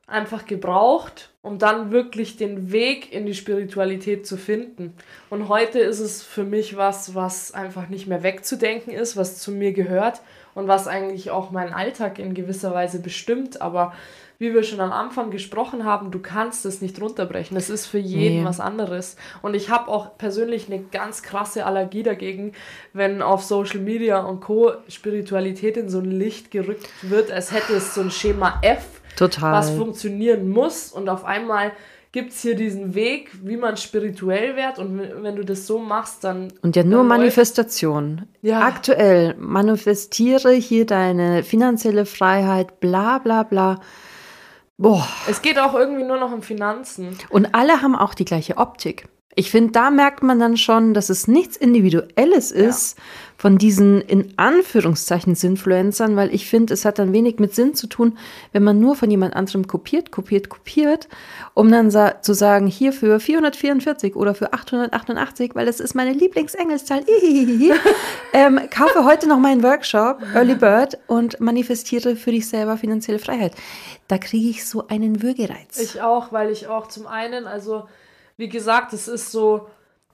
einfach 0.09 0.45
gebraucht, 0.45 1.29
um 1.41 1.59
dann 1.59 1.91
wirklich 1.91 2.37
den 2.37 2.71
Weg 2.71 3.13
in 3.13 3.25
die 3.25 3.33
Spiritualität 3.33 4.25
zu 4.25 4.37
finden. 4.37 4.93
Und 5.29 5.49
heute 5.49 5.79
ist 5.79 5.99
es 5.99 6.23
für 6.23 6.43
mich 6.43 6.75
was, 6.75 7.15
was 7.15 7.53
einfach 7.53 7.89
nicht 7.89 8.07
mehr 8.07 8.23
wegzudenken 8.23 8.93
ist, 8.93 9.17
was 9.17 9.37
zu 9.37 9.51
mir 9.51 9.71
gehört 9.71 10.21
und 10.55 10.67
was 10.67 10.87
eigentlich 10.87 11.31
auch 11.31 11.51
meinen 11.51 11.73
Alltag 11.73 12.19
in 12.19 12.33
gewisser 12.33 12.73
Weise 12.73 12.99
bestimmt. 12.99 13.61
Aber 13.61 13.93
wie 14.39 14.53
wir 14.53 14.63
schon 14.63 14.79
am 14.79 14.93
Anfang 14.93 15.31
gesprochen 15.31 15.85
haben, 15.85 16.11
du 16.11 16.19
kannst 16.19 16.65
es 16.65 16.81
nicht 16.81 16.99
runterbrechen. 17.01 17.57
Es 17.57 17.69
ist 17.69 17.85
für 17.85 17.99
jeden 17.99 18.39
nee. 18.39 18.45
was 18.45 18.59
anderes. 18.59 19.17
Und 19.41 19.53
ich 19.53 19.69
habe 19.69 19.89
auch 19.89 20.17
persönlich 20.17 20.67
eine 20.67 20.81
ganz 20.81 21.23
krasse 21.23 21.65
Allergie 21.65 22.03
dagegen, 22.03 22.53
wenn 22.93 23.21
auf 23.21 23.43
Social 23.43 23.79
Media 23.79 24.19
und 24.21 24.39
Co. 24.39 24.71
Spiritualität 24.87 25.77
in 25.77 25.89
so 25.89 25.99
ein 25.99 26.11
Licht 26.11 26.51
gerückt 26.51 26.89
wird, 27.01 27.31
als 27.31 27.51
hätte 27.51 27.73
es 27.73 27.93
so 27.93 28.01
ein 28.01 28.11
Schema 28.11 28.59
F 28.61 28.98
Total. 29.15 29.53
was 29.53 29.71
funktionieren 29.71 30.49
muss. 30.49 30.91
Und 30.91 31.09
auf 31.09 31.25
einmal 31.25 31.71
gibt 32.11 32.31
es 32.31 32.41
hier 32.41 32.55
diesen 32.55 32.95
Weg, 32.95 33.31
wie 33.43 33.57
man 33.57 33.77
spirituell 33.77 34.55
wird. 34.55 34.79
Und 34.79 34.99
wenn 35.23 35.35
du 35.35 35.43
das 35.43 35.67
so 35.67 35.79
machst, 35.79 36.23
dann. 36.23 36.51
Und 36.61 36.75
ja, 36.75 36.83
nur 36.83 37.03
Manifestation. 37.03 38.27
Ja. 38.41 38.61
Aktuell 38.61 39.35
manifestiere 39.37 40.51
hier 40.53 40.85
deine 40.85 41.43
finanzielle 41.43 42.05
Freiheit, 42.05 42.79
bla 42.79 43.19
bla 43.19 43.43
bla. 43.43 43.79
Boah. 44.77 45.05
Es 45.29 45.41
geht 45.41 45.59
auch 45.59 45.73
irgendwie 45.73 46.03
nur 46.03 46.17
noch 46.17 46.31
um 46.31 46.41
Finanzen. 46.41 47.17
Und 47.29 47.53
alle 47.53 47.81
haben 47.81 47.95
auch 47.95 48.13
die 48.13 48.25
gleiche 48.25 48.57
Optik. 48.57 49.09
Ich 49.39 49.51
finde, 49.51 49.71
da 49.71 49.89
merkt 49.89 50.21
man 50.21 50.37
dann 50.37 50.57
schon, 50.57 50.93
dass 50.93 51.09
es 51.09 51.29
nichts 51.29 51.55
Individuelles 51.55 52.51
ist 52.51 52.97
ja. 52.97 53.03
von 53.37 53.57
diesen 53.57 54.01
in 54.01 54.33
Anführungszeichen 54.35 55.33
Sinfluencern, 55.33 56.17
weil 56.17 56.35
ich 56.35 56.49
finde, 56.49 56.73
es 56.73 56.83
hat 56.83 56.99
dann 56.99 57.13
wenig 57.13 57.39
mit 57.39 57.55
Sinn 57.55 57.73
zu 57.73 57.87
tun, 57.87 58.17
wenn 58.51 58.63
man 58.63 58.81
nur 58.81 58.97
von 58.97 59.09
jemand 59.09 59.37
anderem 59.37 59.65
kopiert, 59.65 60.11
kopiert, 60.11 60.49
kopiert, 60.49 61.07
um 61.53 61.71
dann 61.71 61.89
sa 61.89 62.21
zu 62.21 62.33
sagen, 62.33 62.67
hier 62.67 62.91
für 62.91 63.21
444 63.21 64.17
oder 64.17 64.35
für 64.35 64.51
888, 64.51 65.55
weil 65.55 65.65
das 65.65 65.79
ist 65.79 65.95
meine 65.95 66.11
Lieblingsengelzahl. 66.11 67.05
ähm, 68.33 68.59
kaufe 68.69 69.05
heute 69.05 69.29
noch 69.29 69.39
meinen 69.39 69.63
Workshop 69.63 70.17
Early 70.35 70.55
Bird 70.55 70.97
und 71.07 71.39
manifestiere 71.39 72.17
für 72.17 72.31
dich 72.31 72.49
selber 72.49 72.75
finanzielle 72.75 73.19
Freiheit. 73.19 73.53
Da 74.09 74.17
kriege 74.17 74.49
ich 74.49 74.67
so 74.67 74.89
einen 74.89 75.23
Würgereiz. 75.23 75.79
Ich 75.79 76.01
auch, 76.01 76.33
weil 76.33 76.51
ich 76.51 76.67
auch 76.67 76.87
zum 76.87 77.07
einen, 77.07 77.47
also 77.47 77.85
wie 78.39 78.47
gesagt, 78.47 78.93
es 78.93 79.09
ist 79.09 79.31
so, 79.33 79.67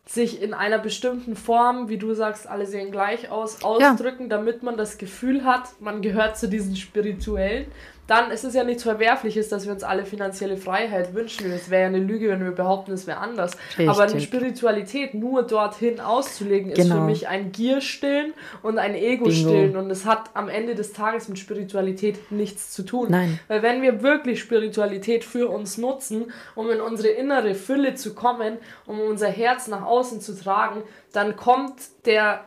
sich 0.08 0.41
in 0.41 0.53
einer 0.53 0.79
bestimmten 0.79 1.36
Form, 1.36 1.89
wie 1.89 1.98
du 1.98 2.13
sagst, 2.13 2.48
alle 2.48 2.65
sehen 2.65 2.91
gleich 2.91 3.29
aus, 3.29 3.63
ausdrücken, 3.63 4.24
ja. 4.24 4.29
damit 4.29 4.63
man 4.63 4.77
das 4.77 4.98
Gefühl 4.98 5.46
hat, 5.46 5.79
man 5.79 6.01
gehört 6.01 6.38
zu 6.38 6.48
diesen 6.48 6.75
spirituellen 6.75 7.67
dann 8.07 8.29
ist 8.29 8.43
es 8.43 8.53
ja 8.53 8.63
nichts 8.63 8.83
Verwerfliches, 8.83 9.50
dass 9.50 9.65
wir 9.65 9.74
uns 9.74 9.83
alle 9.83 10.05
finanzielle 10.05 10.57
Freiheit 10.57 11.13
wünschen. 11.15 11.51
Es 11.51 11.69
wäre 11.69 11.83
ja 11.83 11.88
eine 11.88 12.00
Lüge, 12.00 12.29
wenn 12.29 12.43
wir 12.43 12.51
behaupten, 12.51 12.91
es 12.91 13.07
wäre 13.07 13.17
anders. 13.17 13.53
Richtig. 13.69 13.89
Aber 13.89 14.03
eine 14.03 14.21
Spiritualität 14.21 15.15
nur 15.15 15.43
dorthin 15.43 16.00
auszulegen, 16.00 16.71
ist 16.71 16.77
genau. 16.77 16.95
für 16.95 17.01
mich 17.01 17.27
ein 17.27 17.51
Gierstillen 17.51 18.33
und 18.62 18.77
ein 18.77 18.93
Ego-Stillen. 18.93 19.75
Und 19.75 19.89
es 19.89 20.05
hat 20.05 20.29
am 20.35 20.50
Ende 20.50 20.75
des 20.75 20.93
Tages 20.93 21.29
mit 21.29 21.39
Spiritualität 21.39 22.31
nichts 22.31 22.71
zu 22.71 22.83
tun. 22.83 23.07
Nein. 23.09 23.39
Weil 23.47 23.63
wenn 23.63 23.81
wir 23.81 24.03
wirklich 24.03 24.39
Spiritualität 24.39 25.24
für 25.24 25.50
uns 25.50 25.77
nutzen, 25.79 26.31
um 26.53 26.69
in 26.69 26.81
unsere 26.81 27.09
innere 27.09 27.55
Fülle 27.55 27.95
zu 27.95 28.13
kommen, 28.13 28.57
um 28.85 29.00
unser 29.00 29.29
Herz 29.29 29.67
nach 29.67 29.83
außen 29.83 30.21
zu 30.21 30.39
tragen, 30.39 30.83
dann 31.12 31.35
kommt 31.35 31.74
der 32.05 32.41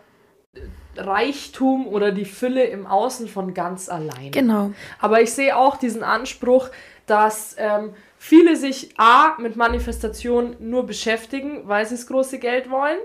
Reichtum 0.99 1.87
oder 1.87 2.13
die 2.13 2.25
Fülle 2.25 2.65
im 2.65 2.87
Außen 2.87 3.29
von 3.29 3.55
ganz 3.55 3.89
allein. 3.89 4.31
Genau. 4.33 4.73
Aber 4.99 5.23
ich 5.23 5.33
sehe 5.33 5.57
auch 5.57 5.77
diesen 5.77 6.03
Anspruch, 6.03 6.69
dass 7.07 7.57
ähm, 7.59 7.95
viele 8.19 8.57
sich 8.57 8.91
A 8.99 9.37
mit 9.39 9.57
Manifestation 9.57 10.57
nur 10.61 10.87
beschäftigen, 10.87 11.63
weil 11.67 11.87
sie 11.87 11.95
das 11.95 12.07
große 12.07 12.39
Geld 12.39 12.71
wollen. 12.71 12.99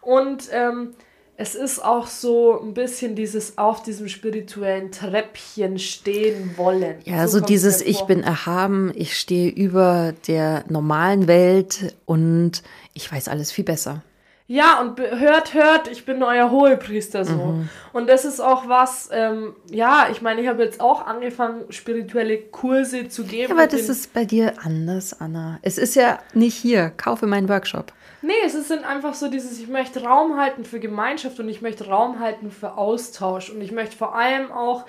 Und 0.00 0.48
ähm, 0.52 0.94
es 1.36 1.54
ist 1.54 1.84
auch 1.84 2.06
so 2.06 2.60
ein 2.60 2.74
bisschen 2.74 3.16
dieses 3.16 3.58
auf 3.58 3.82
diesem 3.82 4.08
spirituellen 4.08 4.92
Treppchen 4.92 5.78
stehen 5.78 6.56
wollen. 6.56 6.96
Ja, 7.04 7.26
so, 7.26 7.40
so 7.40 7.44
dieses 7.44 7.80
Ich 7.82 8.02
bin 8.02 8.22
erhaben, 8.22 8.92
ich 8.94 9.18
stehe 9.18 9.50
über 9.50 10.14
der 10.28 10.64
normalen 10.68 11.26
Welt 11.26 11.96
und 12.06 12.62
ich 12.92 13.10
weiß 13.10 13.28
alles 13.28 13.50
viel 13.50 13.64
besser. 13.64 14.02
Ja, 14.46 14.82
und 14.82 15.00
hört, 15.00 15.54
hört, 15.54 15.88
ich 15.88 16.04
bin 16.04 16.22
euer 16.22 16.50
Hohepriester 16.50 17.24
so. 17.24 17.32
Mhm. 17.32 17.68
Und 17.94 18.08
das 18.08 18.26
ist 18.26 18.40
auch 18.40 18.68
was, 18.68 19.08
ähm, 19.10 19.56
ja, 19.70 20.08
ich 20.12 20.20
meine, 20.20 20.42
ich 20.42 20.48
habe 20.48 20.62
jetzt 20.62 20.82
auch 20.82 21.06
angefangen, 21.06 21.64
spirituelle 21.70 22.38
Kurse 22.38 23.08
zu 23.08 23.24
geben. 23.24 23.56
Ja, 23.56 23.62
aber 23.62 23.66
das 23.66 23.88
ist 23.88 24.12
bei 24.12 24.26
dir 24.26 24.52
anders, 24.62 25.18
Anna. 25.18 25.58
Es 25.62 25.78
ist 25.78 25.94
ja 25.94 26.18
nicht 26.34 26.56
hier, 26.56 26.90
kaufe 26.90 27.26
meinen 27.26 27.48
Workshop. 27.48 27.94
Nee, 28.20 28.32
es 28.44 28.54
ist 28.54 28.70
einfach 28.70 29.14
so 29.14 29.28
dieses, 29.28 29.58
ich 29.58 29.68
möchte 29.68 30.02
Raum 30.02 30.38
halten 30.38 30.64
für 30.66 30.78
Gemeinschaft 30.78 31.40
und 31.40 31.48
ich 31.48 31.62
möchte 31.62 31.86
Raum 31.86 32.20
halten 32.20 32.50
für 32.50 32.76
Austausch. 32.76 33.48
Und 33.48 33.62
ich 33.62 33.72
möchte 33.72 33.96
vor 33.96 34.14
allem 34.14 34.52
auch 34.52 34.84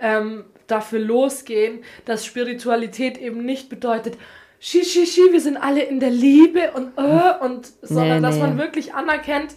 ähm, 0.00 0.44
dafür 0.66 1.00
losgehen, 1.00 1.82
dass 2.04 2.26
Spiritualität 2.26 3.16
eben 3.16 3.44
nicht 3.44 3.70
bedeutet, 3.70 4.18
schi, 4.60 4.84
schi, 4.84 5.06
schi, 5.06 5.32
wir 5.32 5.40
sind 5.40 5.56
alle 5.56 5.82
in 5.82 6.00
der 6.00 6.10
Liebe 6.10 6.72
und, 6.72 6.96
äh, 6.96 7.44
und 7.44 7.68
sondern 7.82 8.20
nee, 8.20 8.28
dass 8.28 8.38
man 8.38 8.58
wirklich 8.58 8.94
anerkennt, 8.94 9.54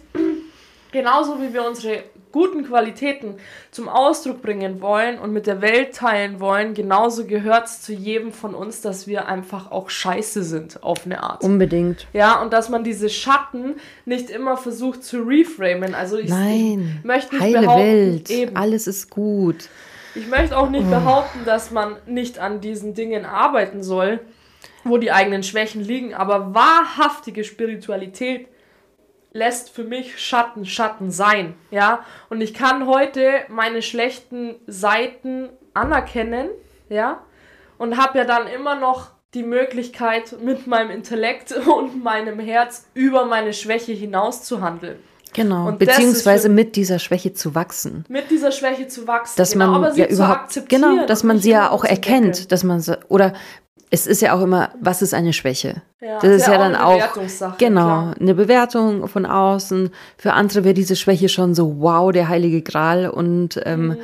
genauso 0.92 1.40
wie 1.40 1.52
wir 1.52 1.66
unsere 1.66 2.04
guten 2.32 2.64
Qualitäten 2.64 3.34
zum 3.70 3.88
Ausdruck 3.88 4.40
bringen 4.40 4.80
wollen 4.80 5.18
und 5.18 5.32
mit 5.32 5.46
der 5.46 5.60
Welt 5.60 5.94
teilen 5.94 6.40
wollen, 6.40 6.72
genauso 6.72 7.26
gehört 7.26 7.66
es 7.66 7.82
zu 7.82 7.92
jedem 7.92 8.32
von 8.32 8.54
uns, 8.54 8.80
dass 8.80 9.06
wir 9.06 9.28
einfach 9.28 9.70
auch 9.70 9.90
scheiße 9.90 10.42
sind 10.42 10.82
auf 10.82 11.04
eine 11.04 11.22
Art. 11.22 11.44
Unbedingt. 11.44 12.06
Ja, 12.14 12.40
und 12.40 12.52
dass 12.54 12.70
man 12.70 12.84
diese 12.84 13.10
Schatten 13.10 13.76
nicht 14.06 14.30
immer 14.30 14.56
versucht 14.56 15.04
zu 15.04 15.18
reframen. 15.22 15.94
Also 15.94 16.16
ich, 16.16 16.30
Nein, 16.30 16.96
ich 17.00 17.04
möchte 17.04 17.34
nicht 17.34 17.44
heile 17.44 17.60
behaupten, 17.60 17.82
Welt, 17.82 18.30
eben, 18.30 18.56
alles 18.56 18.86
ist 18.86 19.10
gut. 19.10 19.68
Ich 20.14 20.26
möchte 20.28 20.56
auch 20.56 20.70
nicht 20.70 20.86
oh. 20.86 20.90
behaupten, 20.90 21.40
dass 21.44 21.70
man 21.70 21.96
nicht 22.06 22.38
an 22.38 22.62
diesen 22.62 22.94
Dingen 22.94 23.26
arbeiten 23.26 23.82
soll 23.82 24.20
wo 24.84 24.98
die 24.98 25.12
eigenen 25.12 25.42
Schwächen 25.42 25.82
liegen, 25.82 26.14
aber 26.14 26.54
wahrhaftige 26.54 27.44
Spiritualität 27.44 28.48
lässt 29.32 29.70
für 29.70 29.84
mich 29.84 30.18
Schatten 30.18 30.66
Schatten 30.66 31.10
sein, 31.10 31.54
ja? 31.70 32.04
Und 32.28 32.40
ich 32.40 32.54
kann 32.54 32.86
heute 32.86 33.30
meine 33.48 33.82
schlechten 33.82 34.56
Seiten 34.66 35.48
anerkennen, 35.74 36.48
ja? 36.88 37.22
Und 37.78 37.96
habe 37.96 38.18
ja 38.18 38.24
dann 38.24 38.46
immer 38.46 38.74
noch 38.74 39.10
die 39.34 39.42
Möglichkeit 39.42 40.36
mit 40.42 40.66
meinem 40.66 40.90
Intellekt 40.90 41.52
und 41.66 42.02
meinem 42.02 42.38
Herz 42.38 42.86
über 42.94 43.24
meine 43.24 43.52
Schwäche 43.52 43.92
hinaus 43.92 44.42
zu 44.44 44.60
handeln. 44.60 44.98
Genau, 45.34 45.68
und 45.68 45.78
beziehungsweise 45.78 46.50
mit 46.50 46.76
dieser 46.76 46.98
Schwäche 46.98 47.32
zu 47.32 47.54
wachsen. 47.54 48.04
Mit 48.10 48.30
dieser 48.30 48.52
Schwäche 48.52 48.88
zu 48.88 49.06
wachsen. 49.06 49.34
Dass 49.38 49.52
genau, 49.52 49.78
man 49.78 49.96
ja 49.96 50.04
überhaupt, 50.04 50.68
genau, 50.68 51.06
dass 51.06 51.24
man 51.24 51.38
sie 51.38 51.52
ja 51.52 51.70
auch 51.70 51.84
erkennt, 51.84 52.52
dass 52.52 52.64
man 52.64 52.80
so, 52.80 52.96
oder 53.08 53.32
es 53.94 54.06
ist 54.06 54.22
ja 54.22 54.34
auch 54.34 54.40
immer, 54.40 54.70
was 54.80 55.02
ist 55.02 55.12
eine 55.12 55.34
Schwäche? 55.34 55.82
Ja, 56.00 56.18
das 56.18 56.30
ist 56.30 56.46
ja, 56.46 56.54
ja 56.54 56.58
dann 56.58 56.74
auch 56.74 57.12
genau 57.58 57.80
klar. 57.82 58.14
eine 58.18 58.34
Bewertung 58.34 59.06
von 59.06 59.26
außen. 59.26 59.90
Für 60.16 60.32
andere 60.32 60.64
wäre 60.64 60.72
diese 60.72 60.96
Schwäche 60.96 61.28
schon 61.28 61.54
so 61.54 61.76
wow, 61.78 62.10
der 62.10 62.28
heilige 62.28 62.62
Gral 62.62 63.10
und 63.10 63.60
ähm, 63.66 63.88
mhm. 63.88 63.96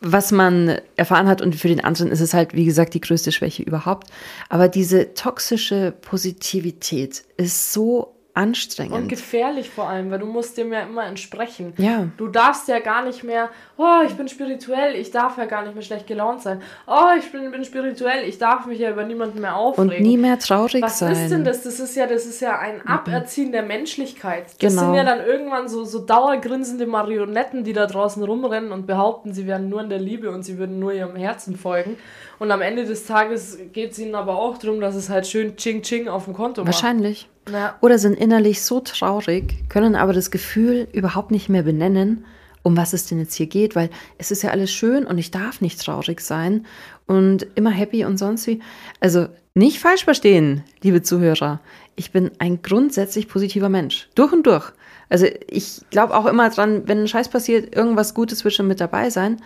was 0.00 0.30
man 0.30 0.78
erfahren 0.94 1.26
hat 1.26 1.42
und 1.42 1.56
für 1.56 1.66
den 1.66 1.82
anderen 1.82 2.12
ist 2.12 2.20
es 2.20 2.34
halt 2.34 2.54
wie 2.54 2.64
gesagt 2.64 2.94
die 2.94 3.00
größte 3.00 3.32
Schwäche 3.32 3.64
überhaupt. 3.64 4.06
Aber 4.48 4.68
diese 4.68 5.12
toxische 5.14 5.92
Positivität 6.00 7.24
ist 7.36 7.72
so 7.72 8.14
anstrengend. 8.34 8.94
Und 8.94 9.08
gefährlich 9.08 9.68
vor 9.68 9.88
allem, 9.88 10.10
weil 10.10 10.18
du 10.18 10.26
musst 10.26 10.56
dem 10.56 10.72
ja 10.72 10.80
immer 10.80 11.04
entsprechen. 11.04 11.74
Ja. 11.76 12.06
Du 12.16 12.28
darfst 12.28 12.66
ja 12.66 12.78
gar 12.78 13.04
nicht 13.04 13.24
mehr, 13.24 13.50
oh, 13.76 14.00
ich 14.06 14.14
bin 14.14 14.26
spirituell, 14.26 14.94
ich 14.94 15.10
darf 15.10 15.36
ja 15.36 15.44
gar 15.44 15.64
nicht 15.64 15.74
mehr 15.74 15.82
schlecht 15.82 16.06
gelaunt 16.06 16.40
sein. 16.40 16.62
Oh, 16.86 17.10
ich 17.18 17.30
bin, 17.30 17.50
bin 17.50 17.62
spirituell, 17.64 18.26
ich 18.26 18.38
darf 18.38 18.64
mich 18.64 18.78
ja 18.78 18.90
über 18.90 19.04
niemanden 19.04 19.40
mehr 19.40 19.56
aufregen. 19.56 19.96
Und 19.96 20.00
nie 20.00 20.16
mehr 20.16 20.38
traurig 20.38 20.82
Was 20.82 20.98
sein. 20.98 21.10
Was 21.10 21.20
ist 21.20 21.30
denn 21.30 21.44
das? 21.44 21.62
Das 21.62 21.78
ist 21.78 21.94
ja, 21.94 22.06
das 22.06 22.24
ist 22.24 22.40
ja 22.40 22.58
ein 22.58 22.86
Aberziehen 22.86 23.52
der 23.52 23.64
Menschlichkeit. 23.64 24.46
Das 24.60 24.72
genau. 24.72 24.86
sind 24.86 24.94
ja 24.94 25.04
dann 25.04 25.20
irgendwann 25.20 25.68
so, 25.68 25.84
so 25.84 25.98
dauergrinsende 25.98 26.86
Marionetten, 26.86 27.64
die 27.64 27.74
da 27.74 27.86
draußen 27.86 28.22
rumrennen 28.22 28.72
und 28.72 28.86
behaupten, 28.86 29.34
sie 29.34 29.46
wären 29.46 29.68
nur 29.68 29.82
in 29.82 29.90
der 29.90 30.00
Liebe 30.00 30.30
und 30.30 30.42
sie 30.42 30.56
würden 30.56 30.78
nur 30.78 30.94
ihrem 30.94 31.16
Herzen 31.16 31.56
folgen. 31.56 31.98
Und 32.38 32.50
am 32.50 32.62
Ende 32.62 32.86
des 32.86 33.06
Tages 33.06 33.58
geht 33.72 33.92
es 33.92 33.98
ihnen 33.98 34.14
aber 34.14 34.36
auch 34.36 34.56
darum, 34.56 34.80
dass 34.80 34.94
es 34.94 35.10
halt 35.10 35.26
schön 35.26 35.56
Ching 35.56 35.82
Ching 35.82 36.08
auf 36.08 36.24
dem 36.24 36.32
Konto 36.32 36.62
macht. 36.62 36.72
Wahrscheinlich. 36.72 37.28
Ja. 37.50 37.76
Oder 37.80 37.98
sind 37.98 38.14
innerlich 38.14 38.62
so 38.62 38.80
traurig, 38.80 39.68
können 39.68 39.96
aber 39.96 40.12
das 40.12 40.30
Gefühl 40.30 40.86
überhaupt 40.92 41.30
nicht 41.30 41.48
mehr 41.48 41.64
benennen, 41.64 42.24
um 42.62 42.76
was 42.76 42.92
es 42.92 43.06
denn 43.06 43.18
jetzt 43.18 43.34
hier 43.34 43.46
geht, 43.46 43.74
weil 43.74 43.90
es 44.18 44.30
ist 44.30 44.42
ja 44.42 44.50
alles 44.50 44.70
schön 44.70 45.04
und 45.04 45.18
ich 45.18 45.30
darf 45.30 45.60
nicht 45.60 45.80
traurig 45.80 46.20
sein 46.20 46.66
und 47.06 47.46
immer 47.56 47.70
happy 47.70 48.04
und 48.04 48.16
sonst 48.16 48.46
wie. 48.46 48.60
Also 49.00 49.26
nicht 49.54 49.80
falsch 49.80 50.04
verstehen, 50.04 50.62
liebe 50.82 51.02
Zuhörer. 51.02 51.60
Ich 51.96 52.12
bin 52.12 52.30
ein 52.38 52.62
grundsätzlich 52.62 53.28
positiver 53.28 53.68
Mensch. 53.68 54.08
Durch 54.14 54.32
und 54.32 54.46
durch. 54.46 54.72
Also 55.08 55.26
ich 55.48 55.82
glaube 55.90 56.16
auch 56.16 56.26
immer 56.26 56.48
dran, 56.48 56.84
wenn 56.86 57.02
ein 57.02 57.08
Scheiß 57.08 57.28
passiert, 57.28 57.74
irgendwas 57.74 58.14
Gutes 58.14 58.44
wird 58.44 58.54
schon 58.54 58.68
mit 58.68 58.80
dabei 58.80 59.10
sein. 59.10 59.42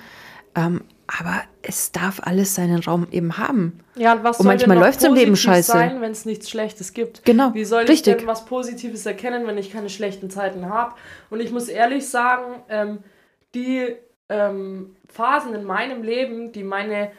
Ähm, 0.54 0.82
aber 1.06 1.42
es 1.62 1.92
darf 1.92 2.20
alles 2.24 2.54
seinen 2.54 2.80
Raum 2.80 3.06
eben 3.10 3.38
haben. 3.38 3.80
Ja, 3.94 4.14
und 4.14 4.24
was 4.24 4.40
und 4.40 4.46
manchmal 4.46 4.78
läuft 4.78 4.98
es 4.98 5.04
im 5.04 5.14
Leben 5.14 5.36
scheiße. 5.36 5.72
sein, 5.72 6.00
wenn 6.00 6.10
es 6.10 6.24
nichts 6.24 6.50
Schlechtes 6.50 6.92
gibt? 6.92 7.24
Genau. 7.24 7.54
Wie 7.54 7.64
soll 7.64 7.84
richtig. 7.84 8.14
ich 8.14 8.18
denn 8.18 8.26
was 8.26 8.44
Positives 8.44 9.06
erkennen, 9.06 9.46
wenn 9.46 9.58
ich 9.58 9.72
keine 9.72 9.88
schlechten 9.88 10.30
Zeiten 10.30 10.68
habe? 10.68 10.94
Und 11.30 11.40
ich 11.40 11.52
muss 11.52 11.68
ehrlich 11.68 12.08
sagen, 12.08 12.62
ähm, 12.68 12.98
die 13.54 13.96
ähm, 14.28 14.96
Phasen 15.08 15.54
in 15.54 15.64
meinem 15.64 16.02
Leben, 16.02 16.52
die 16.52 16.64
meine 16.64 17.12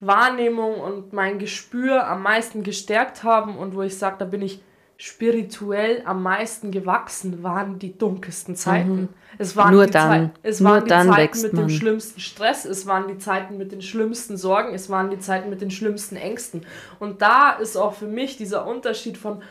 Wahrnehmung 0.00 0.80
und 0.80 1.12
mein 1.12 1.38
Gespür 1.38 2.06
am 2.06 2.22
meisten 2.22 2.62
gestärkt 2.62 3.24
haben 3.24 3.56
und 3.56 3.76
wo 3.76 3.82
ich 3.82 3.96
sage, 3.96 4.16
da 4.18 4.24
bin 4.24 4.42
ich 4.42 4.60
spirituell 4.96 6.02
am 6.04 6.22
meisten 6.22 6.70
gewachsen, 6.70 7.42
waren 7.42 7.78
die 7.78 7.96
dunkelsten 7.96 8.54
Zeiten. 8.54 8.94
Mhm. 9.02 9.08
Es 9.38 9.56
waren 9.56 9.74
Nur 9.74 9.86
die, 9.86 9.92
dann. 9.92 10.10
Zeit, 10.10 10.30
es 10.42 10.62
waren 10.62 10.84
die 10.84 10.90
Zeiten 10.90 11.42
mit 11.42 11.52
man. 11.52 11.66
dem 11.66 11.68
schlimmsten 11.70 12.20
Stress, 12.20 12.64
es 12.64 12.86
waren 12.86 13.08
die 13.08 13.18
Zeiten 13.18 13.56
mit 13.58 13.72
den 13.72 13.82
schlimmsten 13.82 14.36
Sorgen, 14.36 14.74
es 14.74 14.90
waren 14.90 15.10
die 15.10 15.18
Zeiten 15.18 15.50
mit 15.50 15.60
den 15.60 15.70
schlimmsten 15.70 16.16
Ängsten. 16.16 16.66
Und 16.98 17.22
da 17.22 17.52
ist 17.52 17.76
auch 17.76 17.94
für 17.94 18.06
mich 18.06 18.36
dieser 18.36 18.66
Unterschied 18.66 19.16
von, 19.16 19.42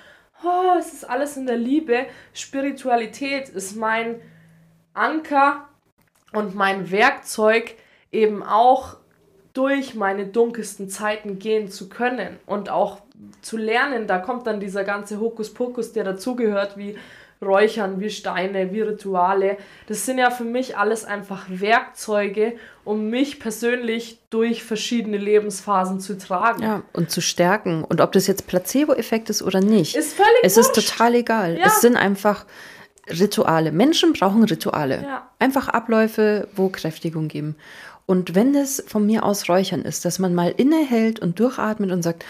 oh, 0.44 0.78
es 0.80 0.94
ist 0.94 1.10
alles 1.10 1.38
in 1.38 1.46
der 1.46 1.58
Liebe. 1.58 2.06
Spiritualität 2.34 3.50
ist 3.50 3.76
mein 3.76 4.22
Anker 4.94 5.68
und 6.32 6.56
mein 6.56 6.92
Werkzeug, 6.92 7.76
eben 8.12 8.44
auch 8.44 8.98
durch 9.54 9.96
meine 9.96 10.28
dunkelsten 10.28 10.90
Zeiten 10.90 11.40
gehen 11.40 11.70
zu 11.70 11.90
können 11.90 12.40
und 12.46 12.70
auch 12.70 13.02
zu 13.42 13.58
lernen, 13.58 14.08
da 14.08 14.18
kommt 14.20 14.48
dann 14.48 14.60
dieser 14.60 14.84
ganze 14.84 15.20
Hokuspokus, 15.20 15.92
der 15.94 16.04
dazugehört, 16.04 16.78
wie 16.78 16.96
Räuchern, 17.44 18.00
wie 18.00 18.12
Steine, 18.12 18.72
wie 18.72 18.82
Rituale. 18.82 19.58
Das 19.88 20.06
sind 20.06 20.20
ja 20.20 20.30
für 20.30 20.44
mich 20.44 20.78
alles 20.78 21.06
einfach 21.06 21.46
Werkzeuge, 21.50 22.54
um 22.84 23.10
mich 23.10 23.40
persönlich 23.40 24.20
durch 24.30 24.64
verschiedene 24.64 25.18
Lebensphasen 25.18 26.00
zu 26.00 26.20
tragen. 26.20 26.62
Ja, 26.62 26.84
und 26.94 27.10
zu 27.10 27.20
stärken. 27.20 27.84
Und 27.84 28.00
ob 28.00 28.12
das 28.12 28.28
jetzt 28.28 28.46
Placebo-Effekt 28.46 29.32
ist 29.32 29.42
oder 29.42 29.60
nicht. 29.60 29.96
Ist 29.96 30.14
völlig 30.14 30.30
Es 30.44 30.56
wurscht. 30.56 30.78
ist 30.78 30.90
total 30.90 31.16
egal. 31.16 31.58
Ja. 31.58 31.66
Es 31.66 31.82
sind 31.82 31.98
einfach 31.98 32.46
Rituale. 33.10 33.72
Menschen 33.72 34.14
brauchen 34.14 34.44
Rituale. 34.44 35.02
Ja. 35.04 35.28
Einfach 35.40 35.68
Abläufe, 35.68 36.48
wo 36.56 36.70
Kräftigung 36.70 37.28
geben. 37.28 37.56
Und 38.06 38.36
wenn 38.36 38.54
es 38.54 38.84
von 38.88 39.06
mir 39.06 39.24
aus 39.24 39.50
Räuchern 39.50 39.82
ist, 39.82 40.06
dass 40.06 40.20
man 40.20 40.36
mal 40.36 40.54
innehält 40.56 41.20
und 41.20 41.40
durchatmet 41.40 41.92
und 41.92 42.04
sagt, 42.04 42.24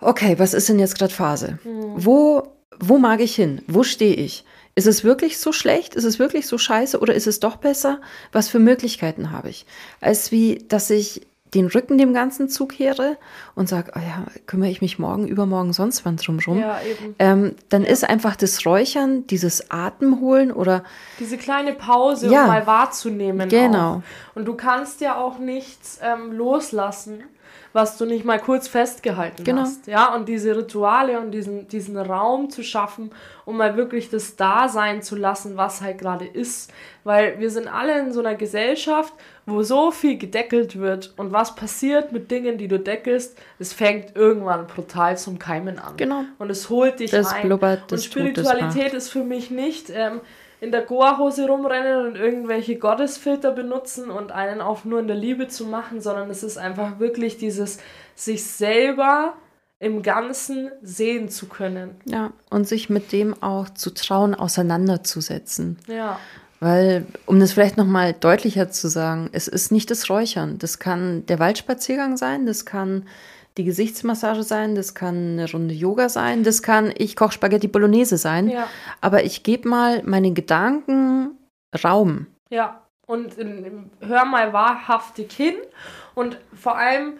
okay, 0.00 0.38
was 0.38 0.54
ist 0.54 0.68
denn 0.68 0.78
jetzt 0.78 0.98
gerade 0.98 1.12
Phase? 1.12 1.58
Wo, 1.96 2.42
wo 2.78 2.98
mag 2.98 3.20
ich 3.20 3.34
hin? 3.34 3.62
Wo 3.66 3.82
stehe 3.82 4.14
ich? 4.14 4.44
Ist 4.74 4.86
es 4.86 5.02
wirklich 5.02 5.38
so 5.38 5.52
schlecht? 5.52 5.96
Ist 5.96 6.04
es 6.04 6.18
wirklich 6.20 6.46
so 6.46 6.56
scheiße? 6.56 7.00
Oder 7.00 7.14
ist 7.14 7.26
es 7.26 7.40
doch 7.40 7.56
besser? 7.56 8.00
Was 8.30 8.48
für 8.48 8.60
Möglichkeiten 8.60 9.32
habe 9.32 9.48
ich? 9.48 9.66
Als 10.00 10.30
wie, 10.30 10.64
dass 10.68 10.88
ich 10.90 11.26
den 11.54 11.66
Rücken 11.66 11.96
dem 11.98 12.12
ganzen 12.12 12.48
zukehre 12.48 13.16
und 13.54 13.68
sage, 13.68 13.92
oh 13.96 13.98
ja, 13.98 14.26
kümmere 14.46 14.70
ich 14.70 14.82
mich 14.82 14.98
morgen, 14.98 15.26
übermorgen, 15.26 15.72
sonst 15.72 16.04
wann 16.04 16.16
drum 16.16 16.38
rum. 16.46 16.60
Ja. 16.60 16.78
Ähm, 17.18 17.54
dann 17.70 17.84
ist 17.84 18.08
einfach 18.08 18.36
das 18.36 18.66
Räuchern, 18.66 19.26
dieses 19.26 19.70
Atemholen 19.70 20.52
oder 20.52 20.84
Diese 21.18 21.38
kleine 21.38 21.72
Pause, 21.72 22.30
Ja. 22.30 22.42
um 22.42 22.48
mal 22.48 22.66
wahrzunehmen. 22.66 23.48
Genau. 23.48 23.94
Auch. 23.94 24.02
Und 24.36 24.44
du 24.44 24.54
kannst 24.54 25.00
ja 25.00 25.16
auch 25.16 25.38
nichts 25.38 25.98
ähm, 26.02 26.32
loslassen, 26.32 27.24
was 27.72 27.98
du 27.98 28.06
nicht 28.06 28.24
mal 28.24 28.38
kurz 28.38 28.66
festgehalten 28.68 29.44
Genau. 29.44 29.62
hast. 29.62 29.86
Ja, 29.86 30.14
und 30.14 30.28
diese 30.28 30.56
Rituale 30.56 31.18
und 31.20 31.30
diesen, 31.32 31.68
diesen 31.68 31.96
Raum 31.96 32.50
zu 32.50 32.62
schaffen, 32.62 33.10
um 33.44 33.56
mal 33.56 33.76
wirklich 33.76 34.10
das 34.10 34.36
da 34.36 34.68
sein 34.68 35.02
zu 35.02 35.16
lassen, 35.16 35.56
was 35.56 35.80
halt 35.80 35.98
gerade 35.98 36.24
ist. 36.26 36.72
Weil 37.04 37.38
wir 37.38 37.50
sind 37.50 37.68
alle 37.68 37.98
in 38.00 38.12
so 38.12 38.20
einer 38.20 38.34
Gesellschaft, 38.34 39.12
wo 39.46 39.62
so 39.62 39.90
viel 39.90 40.18
gedeckelt 40.18 40.78
wird 40.78 41.14
und 41.16 41.32
was 41.32 41.54
passiert 41.54 42.12
mit 42.12 42.30
Dingen, 42.30 42.58
die 42.58 42.68
du 42.68 42.78
deckelst, 42.78 43.38
es 43.58 43.72
fängt 43.72 44.14
irgendwann 44.16 44.66
brutal 44.66 45.16
zum 45.16 45.38
Keimen 45.38 45.78
an. 45.78 45.96
Genau. 45.96 46.24
Und 46.38 46.50
es 46.50 46.68
holt 46.68 47.00
dich 47.00 47.10
Das 47.10 47.32
ein. 47.32 47.46
blubbert, 47.46 47.82
und 47.82 47.92
das 47.92 48.02
tut, 48.02 48.36
das 48.36 48.46
Spiritualität 48.46 48.92
ist 48.94 49.08
für 49.10 49.24
mich 49.24 49.50
nicht 49.50 49.90
ähm, 49.90 50.20
in 50.60 50.72
der 50.72 50.82
Goa-Hose 50.82 51.46
rumrennen 51.46 52.06
und 52.06 52.16
irgendwelche 52.16 52.76
Gottesfilter 52.76 53.52
benutzen 53.52 54.10
und 54.10 54.32
einen 54.32 54.60
auf 54.60 54.84
nur 54.84 55.00
in 55.00 55.06
der 55.06 55.16
Liebe 55.16 55.48
zu 55.48 55.64
machen, 55.64 56.00
sondern 56.00 56.30
es 56.30 56.42
ist 56.42 56.58
einfach 56.58 56.98
wirklich 56.98 57.36
dieses 57.36 57.78
sich 58.14 58.44
selber 58.44 59.34
im 59.80 60.02
Ganzen 60.02 60.70
sehen 60.82 61.28
zu 61.28 61.46
können. 61.46 61.96
ja, 62.04 62.32
und 62.50 62.66
sich 62.66 62.90
mit 62.90 63.12
dem 63.12 63.40
auch 63.42 63.68
zu 63.68 63.90
trauen, 63.90 64.34
auseinanderzusetzen. 64.34 65.78
Ja. 65.86 66.18
Weil, 66.60 67.06
um 67.26 67.38
das 67.38 67.52
vielleicht 67.52 67.76
nochmal 67.76 68.12
deutlicher 68.12 68.70
zu 68.70 68.88
sagen, 68.88 69.28
es 69.30 69.46
ist 69.46 69.70
nicht 69.70 69.92
das 69.92 70.10
Räuchern. 70.10 70.58
Das 70.58 70.80
kann 70.80 71.24
der 71.26 71.38
Waldspaziergang 71.38 72.16
sein, 72.16 72.46
das 72.46 72.64
kann 72.64 73.06
die 73.58 73.64
Gesichtsmassage 73.64 74.42
sein, 74.44 74.74
das 74.74 74.94
kann 74.94 75.32
eine 75.38 75.50
Runde 75.50 75.74
Yoga 75.74 76.08
sein, 76.08 76.44
das 76.44 76.62
kann 76.62 76.92
ich 76.96 77.16
koche 77.16 77.32
Spaghetti 77.32 77.68
Bolognese 77.68 78.16
sein. 78.16 78.48
Ja. 78.48 78.66
Aber 79.00 79.24
ich 79.24 79.42
gebe 79.42 79.68
mal 79.68 80.02
meinen 80.04 80.34
Gedanken 80.34 81.32
Raum. 81.84 82.26
Ja, 82.50 82.80
und 83.06 83.34
in, 83.36 83.90
hör 84.00 84.24
mal 84.24 84.52
wahrhaftig 84.52 85.32
hin 85.32 85.54
und 86.14 86.38
vor 86.54 86.78
allem 86.78 87.14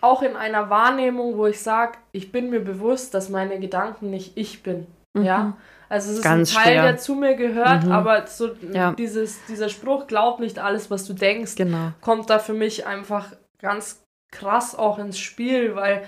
auch 0.00 0.22
in 0.22 0.34
einer 0.34 0.68
Wahrnehmung, 0.70 1.36
wo 1.36 1.46
ich 1.46 1.60
sage, 1.60 1.98
ich 2.10 2.32
bin 2.32 2.50
mir 2.50 2.60
bewusst, 2.60 3.14
dass 3.14 3.28
meine 3.28 3.60
Gedanken 3.60 4.10
nicht 4.10 4.36
ich 4.36 4.62
bin. 4.64 4.86
Ja, 5.16 5.56
also 5.88 6.10
es 6.10 6.18
ist 6.18 6.24
Mhm. 6.24 6.28
Ganz 6.28 6.50
ein 6.56 6.62
Teil, 6.64 6.72
schwer. 6.72 6.82
der 6.84 6.96
zu 6.98 7.14
mir 7.14 7.34
gehört, 7.34 7.86
aber 7.86 8.26
so 8.26 8.50
Ja. 8.72 8.92
dieses, 8.92 9.44
dieser 9.46 9.68
Spruch, 9.68 10.06
glaub 10.08 10.40
nicht 10.40 10.58
alles, 10.58 10.90
was 10.90 11.04
du 11.04 11.12
denkst, 11.12 11.54
Genau. 11.54 11.92
kommt 12.00 12.30
da 12.30 12.38
für 12.40 12.54
mich 12.54 12.86
einfach 12.86 13.26
ganz 13.60 14.01
krass 14.32 14.74
auch 14.74 14.98
ins 14.98 15.18
Spiel, 15.18 15.76
weil 15.76 16.02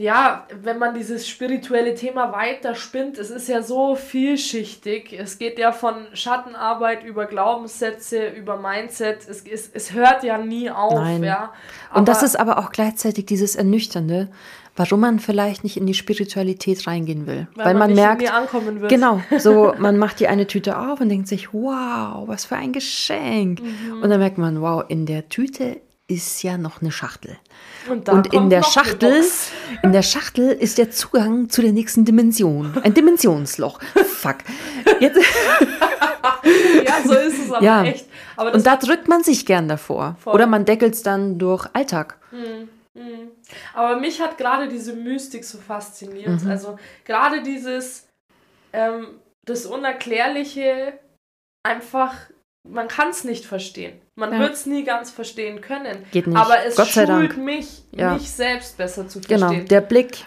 ja, 0.00 0.46
wenn 0.62 0.78
man 0.78 0.94
dieses 0.94 1.28
spirituelle 1.28 1.96
Thema 1.96 2.32
weiter 2.32 2.76
spinnt, 2.76 3.18
es 3.18 3.30
ist 3.30 3.48
ja 3.48 3.62
so 3.62 3.96
vielschichtig. 3.96 5.12
Es 5.18 5.38
geht 5.38 5.58
ja 5.58 5.72
von 5.72 6.06
Schattenarbeit 6.12 7.02
über 7.02 7.26
Glaubenssätze, 7.26 8.28
über 8.28 8.58
Mindset. 8.58 9.28
Es, 9.28 9.42
es, 9.42 9.68
es 9.74 9.92
hört 9.92 10.22
ja 10.22 10.38
nie 10.38 10.70
auf, 10.70 10.94
Nein. 10.94 11.24
ja. 11.24 11.52
Und 11.92 12.06
das 12.06 12.22
ist 12.22 12.38
aber 12.38 12.58
auch 12.58 12.70
gleichzeitig 12.70 13.26
dieses 13.26 13.56
Ernüchternde, 13.56 14.28
warum 14.76 15.00
man 15.00 15.18
vielleicht 15.18 15.64
nicht 15.64 15.76
in 15.76 15.86
die 15.86 15.94
Spiritualität 15.94 16.86
reingehen 16.86 17.26
will. 17.26 17.48
Weil, 17.56 17.74
man, 17.74 17.90
nicht 17.90 17.96
merkt, 17.96 18.22
nie 18.22 18.28
ankommen 18.28 18.80
wird. 18.80 18.92
Genau, 18.92 19.20
so 19.38 19.74
man 19.78 19.98
macht 19.98 20.20
die 20.20 20.28
eine 20.28 20.46
Tüte 20.46 20.78
auf 20.78 21.00
und 21.00 21.08
denkt 21.08 21.26
sich, 21.26 21.52
wow, 21.52 22.22
was 22.28 22.44
für 22.44 22.54
ein 22.54 22.72
Geschenk. 22.72 23.60
Mhm. 23.60 24.00
Und 24.00 24.10
dann 24.10 24.20
merkt 24.20 24.38
man, 24.38 24.60
wow, 24.60 24.84
in 24.86 25.06
der 25.06 25.28
Tüte 25.28 25.80
ist 26.08 26.42
ja 26.42 26.56
noch 26.58 26.80
eine 26.80 26.90
Schachtel. 26.90 27.36
Und, 27.88 28.08
und 28.08 28.32
in 28.32 28.50
der 28.50 28.62
Schachtel, 28.62 29.22
in 29.82 29.92
der 29.92 30.02
Schachtel 30.02 30.50
ist 30.50 30.78
der 30.78 30.90
Zugang 30.90 31.48
zu 31.50 31.62
der 31.62 31.72
nächsten 31.72 32.04
Dimension. 32.04 32.76
Ein 32.82 32.94
Dimensionsloch. 32.94 33.80
Fuck. 34.06 34.38
Jetzt, 35.00 35.20
Ja, 36.86 37.02
so 37.04 37.14
ist 37.14 37.38
es 37.38 37.52
aber 37.52 37.64
Ja. 37.64 37.84
echt. 37.84 38.06
Aber 38.36 38.54
und 38.54 38.66
da 38.66 38.76
drückt 38.76 39.06
man 39.08 39.22
sich 39.22 39.44
gern 39.46 39.68
davor. 39.68 40.16
Voll. 40.20 40.34
Oder 40.34 40.46
man 40.46 40.64
deckelt 40.64 40.94
es 40.94 41.02
dann 41.02 41.38
durch 41.38 41.66
Alltag. 41.74 42.16
Aber 43.74 43.96
mich 43.98 44.20
hat 44.20 44.38
gerade 44.38 44.68
diese 44.68 44.94
Mystik 44.94 45.44
so 45.44 45.58
fasziniert. 45.58 46.42
Mhm. 46.42 46.50
Also 46.50 46.78
gerade 47.04 47.42
dieses, 47.42 48.06
ähm, 48.72 49.20
das 49.44 49.66
Unerklärliche 49.66 50.98
einfach, 51.62 52.14
man 52.70 52.88
kann 52.88 53.08
es 53.10 53.24
nicht 53.24 53.44
verstehen. 53.46 53.92
Man 54.14 54.32
Ja. 54.32 54.38
wird 54.40 54.54
es 54.54 54.66
nie 54.66 54.84
ganz 54.84 55.10
verstehen 55.10 55.60
können. 55.60 55.98
Geht 56.12 56.26
nicht. 56.26 56.36
Aber 56.36 56.64
es 56.66 56.76
Gott 56.76 56.86
sei 56.88 57.06
schult 57.06 57.08
Dank. 57.08 57.36
mich, 57.38 57.82
Ja. 57.92 58.14
mich 58.14 58.30
selbst 58.30 58.76
besser 58.76 59.08
zu 59.08 59.20
Genau, 59.20 59.46
verstehen. 59.48 59.68
der 59.68 59.80
Blick. 59.80 60.24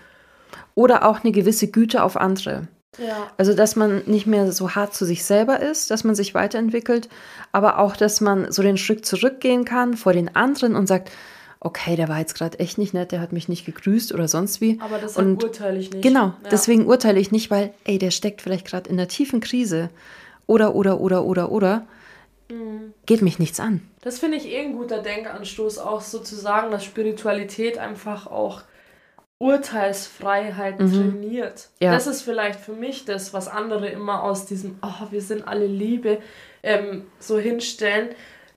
Oder 0.75 1.05
auch 1.05 1.23
eine 1.23 1.31
gewisse 1.31 1.67
Güte 1.67 2.01
auf 2.03 2.15
andere. 2.17 2.67
ja. 2.97 3.31
Also, 3.37 3.53
dass 3.53 3.75
man 3.75 4.01
nicht 4.05 4.27
mehr 4.27 4.51
so 4.51 4.71
hart 4.75 4.93
zu 4.93 5.05
sich 5.05 5.23
selber 5.23 5.59
ist, 5.59 5.91
dass 5.91 6.03
man 6.03 6.13
sich 6.15 6.33
weiterentwickelt, 6.33 7.07
aber 7.51 7.79
auch, 7.79 7.95
dass 7.95 8.19
man 8.21 8.51
so 8.51 8.61
den 8.63 8.77
Schritt 8.77 9.05
zurückgehen 9.05 9.63
kann 9.65 9.95
vor 9.95 10.13
den 10.13 10.35
anderen 10.35 10.75
und 10.75 10.87
sagt, 10.87 11.09
okay, 11.59 11.95
der 11.95 12.09
war 12.09 12.19
jetzt 12.19 12.35
gerade 12.35 12.59
echt 12.59 12.77
nicht 12.77 12.93
nett, 12.93 13.11
der 13.11 13.21
hat 13.21 13.31
mich 13.33 13.47
nicht 13.47 13.65
gegrüßt 13.65 14.13
oder 14.13 14.27
sonst 14.27 14.61
wie. 14.61 14.79
Aber 14.81 14.97
das 14.97 15.15
urteile 15.17 15.77
ich 15.79 15.91
nicht. 15.91 16.01
Genau, 16.03 16.27
ja. 16.27 16.35
deswegen 16.51 16.85
urteile 16.87 17.19
ich 17.19 17.31
nicht, 17.31 17.51
weil, 17.51 17.73
ey, 17.85 17.97
der 17.99 18.11
steckt 18.11 18.41
vielleicht 18.41 18.65
gerade 18.67 18.89
in 18.89 18.97
einer 18.97 19.07
tiefen 19.07 19.39
Krise 19.41 19.89
oder, 20.47 20.73
oder, 20.75 20.99
oder, 20.99 21.23
oder, 21.23 21.51
oder. 21.51 21.85
Mhm. 22.51 22.93
Geht 23.05 23.21
mich 23.21 23.39
nichts 23.39 23.59
an. 23.59 23.81
Das 24.01 24.19
finde 24.19 24.37
ich 24.37 24.47
eh 24.47 24.59
ein 24.59 24.73
guter 24.73 25.01
Denkanstoß, 25.01 25.79
auch 25.79 26.01
sozusagen, 26.01 26.71
dass 26.71 26.83
Spiritualität 26.83 27.77
einfach 27.77 28.27
auch 28.27 28.63
Urteilsfreiheit 29.39 30.77
trainiert. 30.77 31.69
Mhm. 31.79 31.85
Ja. 31.85 31.93
Das 31.93 32.05
ist 32.05 32.21
vielleicht 32.21 32.59
für 32.59 32.73
mich 32.73 33.05
das, 33.05 33.33
was 33.33 33.47
andere 33.47 33.89
immer 33.89 34.23
aus 34.23 34.45
diesem, 34.45 34.77
oh, 34.83 35.07
wir 35.09 35.21
sind 35.21 35.47
alle 35.47 35.65
Liebe, 35.65 36.19
ähm, 36.61 37.07
so 37.17 37.39
hinstellen, 37.39 38.09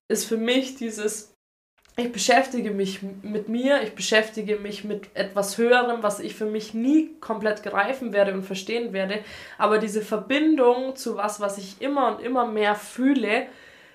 ist 0.08 0.26
für 0.26 0.36
mich 0.36 0.76
dieses, 0.76 1.32
ich 1.96 2.12
beschäftige 2.12 2.70
mich 2.70 3.00
mit 3.02 3.48
mir, 3.48 3.82
ich 3.82 3.94
beschäftige 3.94 4.56
mich 4.56 4.84
mit 4.84 5.08
etwas 5.14 5.56
Höherem, 5.56 6.02
was 6.02 6.20
ich 6.20 6.34
für 6.34 6.44
mich 6.44 6.74
nie 6.74 7.14
komplett 7.20 7.62
greifen 7.62 8.12
werde 8.12 8.34
und 8.34 8.42
verstehen 8.42 8.92
werde. 8.92 9.20
Aber 9.56 9.78
diese 9.78 10.02
Verbindung 10.02 10.96
zu 10.96 11.16
was, 11.16 11.40
was 11.40 11.56
ich 11.56 11.80
immer 11.80 12.14
und 12.14 12.22
immer 12.22 12.46
mehr 12.46 12.74
fühle, 12.74 13.46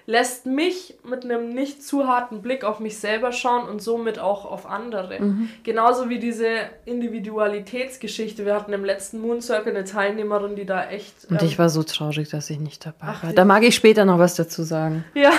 lässt 0.09 0.47
mich 0.47 0.95
mit 1.07 1.23
einem 1.23 1.53
nicht 1.53 1.83
zu 1.83 2.07
harten 2.07 2.41
Blick 2.41 2.63
auf 2.63 2.79
mich 2.79 2.97
selber 2.97 3.31
schauen 3.31 3.69
und 3.69 3.79
somit 3.79 4.17
auch 4.17 4.43
auf 4.43 4.65
andere. 4.65 5.21
Mhm. 5.21 5.49
Genauso 5.61 6.09
wie 6.09 6.17
diese 6.17 6.47
Individualitätsgeschichte. 6.85 8.43
Wir 8.43 8.55
hatten 8.55 8.73
im 8.73 8.83
letzten 8.83 9.21
Moon 9.21 9.39
Circle 9.39 9.75
eine 9.75 9.85
Teilnehmerin, 9.85 10.55
die 10.55 10.65
da 10.65 10.89
echt. 10.89 11.13
Und 11.29 11.39
ähm, 11.39 11.47
ich 11.47 11.59
war 11.59 11.69
so 11.69 11.83
traurig, 11.83 12.27
dass 12.27 12.49
ich 12.49 12.59
nicht 12.59 12.87
dabei 12.87 12.97
Ach, 13.01 13.23
war. 13.23 13.33
Da 13.33 13.45
mag 13.45 13.61
ich 13.61 13.75
später 13.75 14.03
noch 14.03 14.17
was 14.17 14.33
dazu 14.33 14.63
sagen. 14.63 15.05
Ja, 15.13 15.31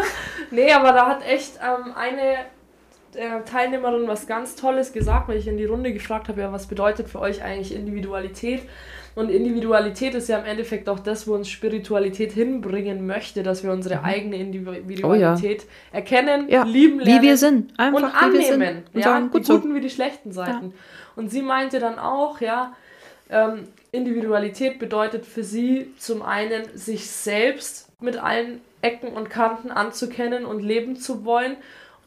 nee, 0.50 0.70
aber 0.74 0.92
da 0.92 1.06
hat 1.08 1.26
echt 1.26 1.52
ähm, 1.62 1.94
eine 1.94 2.36
äh, 3.14 3.42
Teilnehmerin 3.44 4.06
was 4.08 4.26
ganz 4.26 4.54
Tolles 4.56 4.92
gesagt, 4.92 5.28
weil 5.28 5.38
ich 5.38 5.48
in 5.48 5.56
die 5.56 5.64
Runde 5.64 5.92
gefragt 5.92 6.28
habe, 6.28 6.40
ja, 6.40 6.52
was 6.52 6.66
bedeutet 6.66 7.08
für 7.08 7.20
euch 7.20 7.42
eigentlich 7.42 7.74
Individualität? 7.74 8.62
Und 9.14 9.30
Individualität 9.30 10.14
ist 10.14 10.28
ja 10.28 10.38
im 10.38 10.44
Endeffekt 10.44 10.88
auch 10.88 11.00
das, 11.00 11.26
wo 11.26 11.34
uns 11.34 11.48
Spiritualität 11.48 12.30
hinbringen 12.32 13.04
möchte, 13.04 13.42
dass 13.42 13.64
wir 13.64 13.72
unsere 13.72 14.04
eigene 14.04 14.36
Individualität 14.36 15.66
erkennen, 15.92 16.42
Mhm. 16.42 16.48
Oh 16.48 16.52
Ja, 16.52 16.62
lieben 16.62 17.00
lernen 17.00 17.22
wie 17.22 17.26
wir 17.26 17.36
sind. 17.36 17.72
und 17.72 17.80
Einfach 17.80 18.22
sind. 18.22 18.52
annehmen. 18.52 18.84
Und 18.94 19.00
ja, 19.00 19.06
sagen, 19.06 19.30
gut 19.30 19.40
die 19.40 19.46
so. 19.46 19.58
guten 19.58 19.74
wie 19.74 19.80
die 19.80 19.90
schlechten 19.90 20.30
Seiten. 20.32 20.72
Und 21.16 21.30
sie 21.30 21.42
meinte 21.42 21.80
dann 21.80 21.98
auch, 21.98 22.40
ja, 22.40 22.74
ähm, 23.28 23.64
Individualität 23.90 24.78
bedeutet 24.78 25.26
für 25.26 25.42
sie 25.42 25.92
zum 25.98 26.22
einen, 26.22 26.62
sich 26.74 27.10
selbst 27.10 27.88
mit 28.00 28.22
allen 28.22 28.60
Ecken 28.82 29.08
und 29.08 29.28
Kanten 29.30 29.72
anzukennen 29.72 30.44
und 30.44 30.60
leben 30.62 30.94
zu 30.94 31.24
wollen 31.24 31.56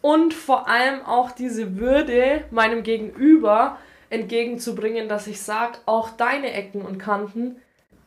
und 0.01 0.33
vor 0.33 0.67
allem 0.67 1.05
auch 1.05 1.31
diese 1.31 1.77
Würde 1.77 2.43
meinem 2.51 2.83
Gegenüber 2.83 3.77
entgegenzubringen, 4.09 5.07
dass 5.09 5.27
ich 5.27 5.41
sage, 5.41 5.77
auch 5.85 6.09
deine 6.11 6.53
Ecken 6.53 6.81
und 6.81 6.97
Kanten 6.99 7.55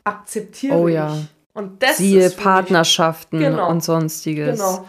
akzeptiere 0.04 0.74
Oh 0.76 0.88
ich. 0.88 0.94
ja. 0.94 1.16
Und 1.54 1.82
das 1.82 1.98
Siehe 1.98 2.26
ist 2.26 2.36
Partnerschaften 2.36 3.38
Genau. 3.38 3.68
und 3.70 3.82
sonstiges. 3.84 4.58
Genau. 4.58 4.86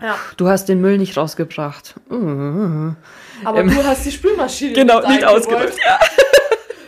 Ja, 0.00 0.16
Du 0.36 0.48
hast 0.48 0.66
den 0.68 0.80
Müll 0.80 0.96
nicht 0.96 1.16
rausgebracht. 1.16 1.94
Mhm. 2.08 2.96
aber 3.44 3.58
Ähm, 3.60 3.68
du 3.70 3.84
hast 3.84 4.06
die 4.06 4.12
Spülmaschine 4.12 4.72
Genau, 4.74 5.00
nicht 5.06 5.24
ausgeräumt. 5.24 5.74
Ja. 5.86 5.98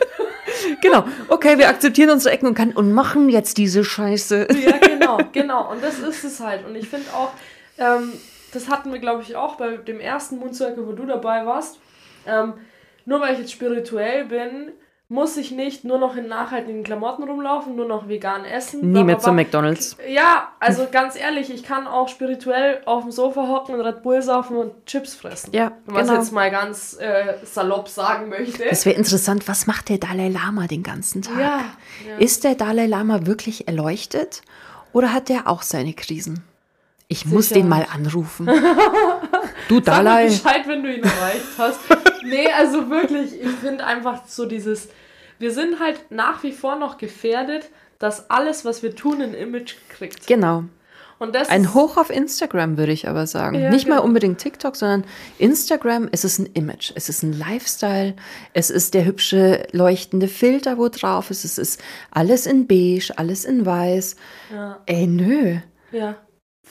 genau. 0.81 1.05
Okay, 1.27 1.57
wir 1.57 1.69
akzeptieren 1.69 2.09
unsere 2.09 2.33
Ecken 2.33 2.47
und 2.47 2.55
Kanten 2.55 2.75
und 2.77 2.91
machen 2.93 3.29
jetzt 3.29 3.57
diese 3.57 3.83
Scheiße. 3.83 4.47
Ja, 4.65 4.77
genau, 4.77 5.19
genau. 5.31 5.71
Und 5.71 5.83
das 5.83 5.99
ist 5.99 6.23
es 6.23 6.39
halt. 6.39 6.65
Und 6.65 6.75
ich 6.75 6.87
finde 6.87 7.07
auch, 7.13 7.31
ähm, 7.77 8.13
das 8.53 8.69
hatten 8.69 8.91
wir, 8.91 8.99
glaube 8.99 9.21
ich, 9.23 9.35
auch 9.35 9.55
bei 9.55 9.77
dem 9.77 9.99
ersten 9.99 10.37
Moon 10.37 10.53
Circle, 10.53 10.87
wo 10.87 10.93
du 10.93 11.05
dabei 11.05 11.45
warst. 11.45 11.79
Ähm, 12.25 12.53
nur 13.05 13.21
weil 13.21 13.33
ich 13.33 13.39
jetzt 13.39 13.51
spirituell 13.51 14.25
bin, 14.25 14.73
muss 15.11 15.35
ich 15.35 15.51
nicht 15.51 15.83
nur 15.83 15.97
noch 15.97 16.15
in 16.15 16.29
nachhaltigen 16.29 16.83
Klamotten 16.83 17.23
rumlaufen, 17.23 17.75
nur 17.75 17.85
noch 17.85 18.07
vegan 18.07 18.45
essen. 18.45 18.93
Nie 18.93 19.03
mehr 19.03 19.19
zum 19.19 19.35
McDonalds. 19.35 19.97
Ja, 20.07 20.53
also 20.61 20.87
ganz 20.89 21.19
ehrlich, 21.19 21.53
ich 21.53 21.63
kann 21.63 21.85
auch 21.85 22.07
spirituell 22.07 22.81
auf 22.85 23.03
dem 23.03 23.11
Sofa 23.11 23.45
hocken 23.49 23.75
und 23.75 23.81
Red 23.81 24.03
Bull 24.03 24.21
saufen 24.21 24.55
und 24.55 24.85
Chips 24.85 25.13
fressen. 25.13 25.49
Ja, 25.53 25.73
Wenn 25.85 25.95
man 25.95 26.03
es 26.03 26.07
genau. 26.07 26.21
jetzt 26.21 26.31
mal 26.31 26.49
ganz 26.49 26.97
äh, 26.97 27.33
salopp 27.43 27.89
sagen 27.89 28.29
möchte. 28.29 28.63
Es 28.63 28.85
wäre 28.85 28.95
interessant, 28.95 29.49
was 29.49 29.67
macht 29.67 29.89
der 29.89 29.97
Dalai 29.97 30.29
Lama 30.29 30.67
den 30.67 30.81
ganzen 30.81 31.21
Tag? 31.21 31.37
ja, 31.37 31.59
ja. 32.07 32.17
Ist 32.17 32.45
der 32.45 32.55
Dalai 32.55 32.85
Lama 32.85 33.25
wirklich 33.25 33.67
erleuchtet 33.67 34.43
oder 34.93 35.11
hat 35.11 35.27
der 35.27 35.49
auch 35.49 35.61
seine 35.61 35.91
Krisen? 35.91 36.41
Ich 37.11 37.25
muss 37.25 37.49
Sicher. 37.49 37.59
den 37.59 37.67
mal 37.69 37.85
anrufen. 37.93 38.49
Du 39.67 39.75
Sag 39.75 39.85
Dalai. 39.85 40.25
Bescheid, 40.27 40.67
wenn 40.67 40.81
du 40.81 40.93
ihn 40.93 41.03
erreicht 41.03 41.45
hast. 41.57 41.79
nee, 42.23 42.47
also 42.57 42.89
wirklich, 42.89 43.39
ich 43.39 43.49
finde 43.61 43.85
einfach 43.85 44.25
so 44.25 44.45
dieses, 44.45 44.89
wir 45.39 45.51
sind 45.51 45.79
halt 45.79 46.09
nach 46.09 46.43
wie 46.43 46.51
vor 46.51 46.77
noch 46.77 46.97
gefährdet, 46.97 47.69
dass 47.99 48.29
alles, 48.29 48.65
was 48.65 48.81
wir 48.81 48.95
tun, 48.95 49.21
ein 49.21 49.33
Image 49.33 49.75
kriegt. 49.89 50.25
Genau. 50.27 50.63
Und 51.19 51.35
das 51.35 51.49
Ein 51.49 51.73
Hoch 51.73 51.97
auf 51.97 52.09
Instagram, 52.09 52.77
würde 52.77 52.91
ich 52.93 53.07
aber 53.07 53.27
sagen. 53.27 53.59
Ja, 53.59 53.69
Nicht 53.69 53.87
mal 53.87 53.95
genau. 53.95 54.07
unbedingt 54.07 54.39
TikTok, 54.39 54.75
sondern 54.75 55.03
Instagram, 55.37 56.09
es 56.11 56.23
ist 56.23 56.39
ein 56.39 56.47
Image, 56.47 56.91
es 56.95 57.09
ist 57.09 57.23
ein 57.23 57.37
Lifestyle, 57.37 58.15
es 58.53 58.69
ist 58.69 58.93
der 58.93 59.05
hübsche 59.05 59.67
leuchtende 59.71 60.27
Filter, 60.27 60.77
wo 60.77 60.89
drauf 60.89 61.29
ist, 61.29 61.45
es 61.45 61.57
ist 61.57 61.81
alles 62.09 62.45
in 62.45 62.67
beige, 62.67 63.13
alles 63.17 63.45
in 63.45 63.65
weiß. 63.65 64.15
Ja. 64.53 64.79
Ey, 64.85 65.07
nö. 65.07 65.57
Ja, 65.91 66.15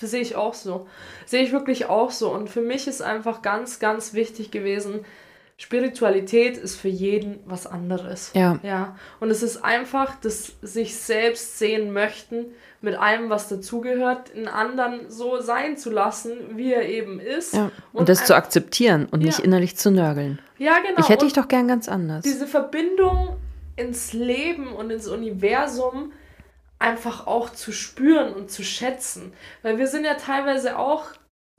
sehe 0.06 0.20
ich 0.20 0.36
auch 0.36 0.54
so. 0.54 0.86
Sehe 1.26 1.42
ich 1.42 1.52
wirklich 1.52 1.86
auch 1.86 2.10
so. 2.10 2.32
Und 2.32 2.48
für 2.50 2.60
mich 2.62 2.86
ist 2.86 3.02
einfach 3.02 3.42
ganz, 3.42 3.78
ganz 3.78 4.14
wichtig 4.14 4.50
gewesen, 4.50 5.04
Spiritualität 5.56 6.56
ist 6.56 6.76
für 6.76 6.88
jeden 6.88 7.38
was 7.44 7.66
anderes. 7.66 8.30
Ja. 8.34 8.58
Ja. 8.62 8.96
Und 9.20 9.30
es 9.30 9.42
ist 9.42 9.62
einfach 9.62 10.16
das 10.22 10.52
sich 10.62 10.96
selbst 10.96 11.58
sehen 11.58 11.92
möchten, 11.92 12.46
mit 12.80 12.94
allem, 12.98 13.28
was 13.28 13.48
dazugehört, 13.48 14.34
einen 14.34 14.48
anderen 14.48 15.10
so 15.10 15.38
sein 15.42 15.76
zu 15.76 15.90
lassen, 15.90 16.32
wie 16.56 16.72
er 16.72 16.88
eben 16.88 17.20
ist. 17.20 17.52
Ja. 17.52 17.70
Und, 17.92 18.08
das 18.08 18.24
zu 18.24 18.34
akzeptieren 18.34 19.06
und 19.10 19.22
nicht 19.22 19.38
Ja. 19.40 19.44
innerlich 19.44 19.76
zu 19.76 19.90
nörgeln. 19.90 20.38
Ja, 20.56 20.78
genau. 20.78 20.98
Ich 20.98 21.10
hätte 21.10 21.26
Und 21.26 21.32
dich 21.32 21.32
doch 21.34 21.48
gern 21.48 21.68
ganz 21.68 21.88
anders. 21.90 22.24
diese 22.24 22.46
Verbindung 22.46 23.36
ins 23.76 24.14
Leben 24.14 24.72
und 24.72 24.90
ins 24.90 25.08
Universum 25.08 26.12
einfach 26.80 27.26
auch 27.28 27.50
zu 27.50 27.70
spüren 27.70 28.32
und 28.32 28.50
zu 28.50 28.64
schätzen. 28.64 29.32
Weil 29.62 29.78
wir 29.78 29.86
sind 29.86 30.04
ja 30.04 30.14
teilweise 30.14 30.76
auch 30.78 31.04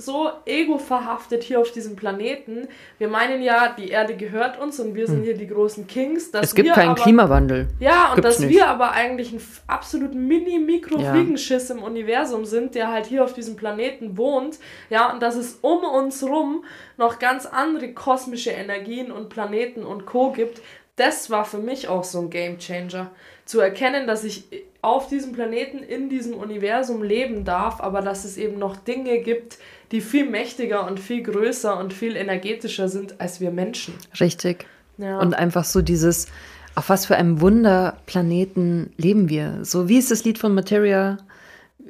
so 0.02 0.32
ego-verhaftet 0.46 1.44
hier 1.44 1.60
auf 1.60 1.72
diesem 1.72 1.96
Planeten. 1.96 2.68
Wir 2.98 3.08
meinen 3.08 3.42
ja, 3.42 3.74
die 3.78 3.90
Erde 3.90 4.16
gehört 4.16 4.60
uns 4.60 4.80
und 4.80 4.96
wir 4.96 5.06
sind 5.06 5.24
hier 5.24 5.38
die 5.38 5.48
großen 5.48 5.86
Kings. 5.86 6.34
Hm. 6.34 6.40
es 6.42 6.56
gibt 6.56 6.74
keinen 6.74 6.92
aber, 6.92 7.04
Klimawandel. 7.04 7.68
Ja, 7.80 8.10
und 8.10 8.16
Gibt's 8.16 8.38
dass 8.38 8.40
nicht. 8.40 8.50
wir 8.56 8.68
aber 8.68 8.92
eigentlich 8.92 9.32
ein 9.32 9.42
absolut 9.68 10.14
Ja. 10.14 10.20
mini-mikro-Fliegenschiss 10.20 11.70
im 11.70 11.84
Universum 11.84 12.46
sind, 12.46 12.74
der 12.74 12.92
halt 12.92 13.06
hier 13.06 13.24
auf 13.24 13.34
diesem 13.34 13.56
Planeten 13.56 14.18
wohnt. 14.18 14.58
Ja, 14.90 15.14
und 15.14 15.22
dass 15.22 15.36
es 15.36 15.60
um 15.62 15.84
uns 15.84 16.24
rum 16.24 16.66
noch 16.98 17.20
ganz 17.20 17.46
andere 17.46 17.94
kosmische 17.94 18.50
Energien 18.50 19.12
und 19.12 19.30
Planeten 19.30 19.84
und 19.84 20.08
Co. 20.08 20.32
gibt. 20.32 20.62
Das 20.96 21.30
war 21.30 21.46
für 21.46 21.58
mich 21.58 21.88
auch 21.88 22.04
so 22.04 22.20
ein 22.20 22.30
Gamechanger. 22.30 23.12
Zu 23.46 23.60
erkennen, 23.60 24.08
dass 24.08 24.24
ich 24.24 24.46
auf 24.82 25.08
diesem 25.08 25.34
Planeten, 25.34 25.80
in 25.80 26.10
diesem 26.10 26.34
Universum 26.34 27.04
leben 27.04 27.44
darf, 27.44 27.82
aber 27.82 28.02
dass 28.02 28.26
es 28.26 28.38
eben 28.38 28.58
noch 28.58 28.76
Dinge 28.78 29.20
gibt, 29.20 29.58
die 29.92 30.02
viel 30.02 30.30
mächtiger 30.30 30.88
und 30.88 31.00
viel 31.00 31.22
größer 31.22 31.78
und 31.78 31.94
viel 31.94 32.16
energetischer 32.16 32.90
sind 32.90 33.20
als 33.20 33.42
wir 33.42 33.52
Menschen. 33.52 33.94
Richtig. 34.20 34.66
Ja. 34.98 35.20
Und 35.20 35.34
einfach 35.34 35.66
so 35.66 35.82
dieses, 35.82 36.28
auf 36.76 36.90
was 36.90 37.06
für 37.06 37.16
einem 37.16 37.42
Wunderplaneten 37.42 38.94
leben 38.98 39.30
wir? 39.30 39.60
So 39.64 39.90
wie 39.90 39.98
ist 39.98 40.12
das 40.12 40.24
Lied 40.24 40.38
von 40.38 40.54
Materia? 40.54 41.18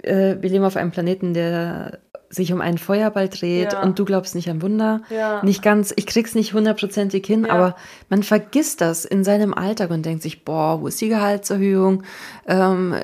Äh, 0.04 0.38
wir 0.42 0.50
leben 0.50 0.64
auf 0.66 0.76
einem 0.78 0.92
Planeten, 0.92 1.34
der 1.34 2.00
sich 2.30 2.54
um 2.54 2.62
einen 2.62 2.78
Feuerball 2.78 3.28
dreht 3.28 3.74
Ja. 3.74 3.84
und 3.84 4.00
du 4.00 4.06
glaubst 4.06 4.36
nicht 4.36 4.50
an 4.50 4.62
Wunder. 4.62 5.02
Ja. 5.10 5.44
Nicht 5.44 5.62
ganz, 5.62 5.94
ich 5.98 6.08
krieg's 6.08 6.34
nicht 6.34 6.54
hundertprozentig 6.54 7.26
hin, 7.26 7.44
Ja. 7.46 7.52
aber 7.54 7.76
man 8.10 8.24
vergisst 8.24 8.80
das 8.80 9.04
in 9.04 9.24
seinem 9.26 9.54
Alltag 9.54 9.92
und 9.92 10.06
denkt 10.06 10.24
sich, 10.24 10.46
boah, 10.46 10.82
wo 10.82 10.88
ist 10.88 11.02
die 11.02 11.10
Gehaltserhöhung? 11.10 12.04
Ähm, 12.48 12.96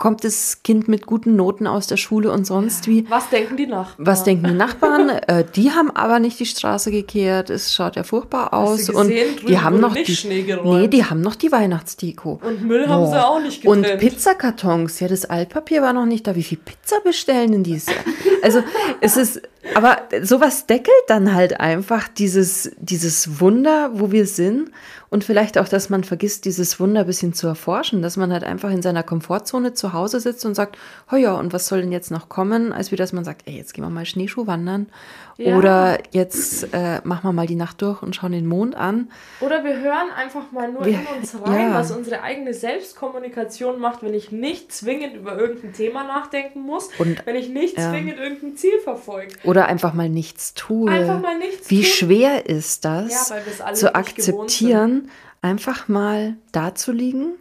kommt 0.00 0.24
das 0.24 0.62
Kind 0.64 0.88
mit 0.88 1.06
guten 1.06 1.36
Noten 1.36 1.66
aus 1.66 1.86
der 1.86 1.98
Schule 1.98 2.32
und 2.32 2.46
sonst 2.46 2.88
wie? 2.88 3.08
Was 3.10 3.28
denken 3.28 3.58
die 3.58 3.66
Nachbarn? 3.66 4.06
Was 4.06 4.24
denken 4.24 4.46
die 4.48 4.54
Nachbarn? 4.54 5.08
äh, 5.26 5.44
die 5.54 5.72
haben 5.72 5.90
aber 5.90 6.18
nicht 6.18 6.40
die 6.40 6.46
Straße 6.46 6.90
gekehrt. 6.90 7.50
Es 7.50 7.74
schaut 7.74 7.96
ja 7.96 8.02
furchtbar 8.02 8.54
aus. 8.54 8.86
du 8.86 8.98
und 8.98 9.08
gesehen? 9.08 9.36
die 9.46 9.58
haben 9.58 9.78
noch 9.78 9.92
nicht 9.92 10.24
die, 10.24 10.56
nee, 10.64 10.88
die 10.88 11.04
haben 11.04 11.20
noch 11.20 11.34
die 11.34 11.52
Weihnachtsdeko. 11.52 12.40
Und 12.42 12.64
Müll 12.64 12.88
haben 12.88 13.06
sie 13.06 13.24
auch 13.24 13.40
nicht 13.40 13.64
Und 13.66 13.82
getrennt. 13.82 14.00
Pizzakartons, 14.00 15.00
ja, 15.00 15.08
das 15.08 15.26
Altpapier 15.26 15.82
war 15.82 15.92
noch 15.92 16.06
nicht 16.06 16.26
da. 16.26 16.34
Wie 16.34 16.42
viel 16.44 16.58
Pizza 16.58 16.96
bestellen 17.04 17.52
denn 17.52 17.62
dieses 17.62 17.86
Jahr? 17.86 18.04
Also, 18.42 18.62
es 19.02 19.18
ist, 19.18 19.42
aber 19.74 19.98
sowas 20.22 20.66
deckelt 20.66 20.94
dann 21.08 21.34
halt 21.34 21.60
einfach 21.60 22.08
dieses, 22.08 22.72
dieses 22.78 23.38
Wunder, 23.38 23.90
wo 23.92 24.10
wir 24.10 24.24
sind. 24.24 24.70
Und 25.10 25.24
vielleicht 25.24 25.58
auch, 25.58 25.68
dass 25.68 25.90
man 25.90 26.04
vergisst, 26.04 26.44
dieses 26.44 26.78
Wunder 26.78 27.00
ein 27.00 27.06
bisschen 27.06 27.34
zu 27.34 27.48
erforschen, 27.48 28.00
dass 28.00 28.16
man 28.16 28.32
halt 28.32 28.44
einfach 28.44 28.70
in 28.70 28.80
seiner 28.80 29.02
Komfortzone 29.02 29.74
zu 29.74 29.89
Hause 29.92 30.20
sitzt 30.20 30.44
und 30.44 30.54
sagt, 30.54 30.76
oh 31.12 31.16
ja, 31.16 31.34
und 31.34 31.52
was 31.52 31.66
soll 31.66 31.80
denn 31.82 31.92
jetzt 31.92 32.10
noch 32.10 32.28
kommen? 32.28 32.72
Als 32.72 32.92
wie 32.92 32.96
dass 32.96 33.12
man 33.12 33.24
sagt, 33.24 33.42
ey, 33.46 33.56
jetzt 33.56 33.74
gehen 33.74 33.84
wir 33.84 33.90
mal 33.90 34.06
Schneeschuh 34.06 34.46
wandern. 34.46 34.88
Ja. 35.36 35.56
Oder 35.56 35.98
jetzt 36.10 36.72
äh, 36.74 37.00
machen 37.04 37.24
wir 37.24 37.32
mal 37.32 37.46
die 37.46 37.54
Nacht 37.54 37.80
durch 37.80 38.02
und 38.02 38.14
schauen 38.14 38.32
den 38.32 38.46
Mond 38.46 38.74
an. 38.74 39.10
Oder 39.40 39.64
wir 39.64 39.80
hören 39.80 40.10
einfach 40.14 40.52
mal 40.52 40.70
nur 40.70 40.84
Wir- 40.84 40.94
in 41.00 41.06
uns 41.18 41.34
rein, 41.42 41.70
ja. 41.70 41.74
was 41.74 41.90
unsere 41.92 42.20
eigene 42.22 42.52
Selbstkommunikation 42.52 43.80
macht, 43.80 44.02
wenn 44.02 44.12
ich 44.12 44.30
nicht 44.32 44.70
zwingend 44.72 45.16
über 45.16 45.38
irgendein 45.38 45.72
Thema 45.72 46.04
nachdenken 46.04 46.60
muss, 46.60 46.90
Und- 46.98 47.24
wenn 47.26 47.36
ich 47.36 47.48
nicht 47.48 47.78
ja. 47.78 47.90
zwingend 47.90 48.18
irgendein 48.18 48.56
Ziel 48.56 48.78
verfolge. 48.84 49.34
Oder 49.44 49.66
einfach 49.66 49.94
mal 49.94 50.08
nichts 50.10 50.52
tue. 50.54 50.90
Einfach 50.90 51.20
mal 51.20 51.38
nichts 51.38 51.70
Wie 51.70 51.82
tun. 51.82 51.90
schwer 51.90 52.46
ist 52.46 52.84
das, 52.84 53.32
zu 53.74 53.94
akzeptieren, 53.94 55.10
einfach 55.42 55.88
mal 55.88 56.36
da 56.52 56.74
zu 56.74 56.92
liegen? 56.92 57.32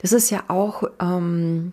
Das 0.00 0.12
ist 0.12 0.30
ja 0.30 0.44
auch, 0.48 0.84
ähm, 1.00 1.72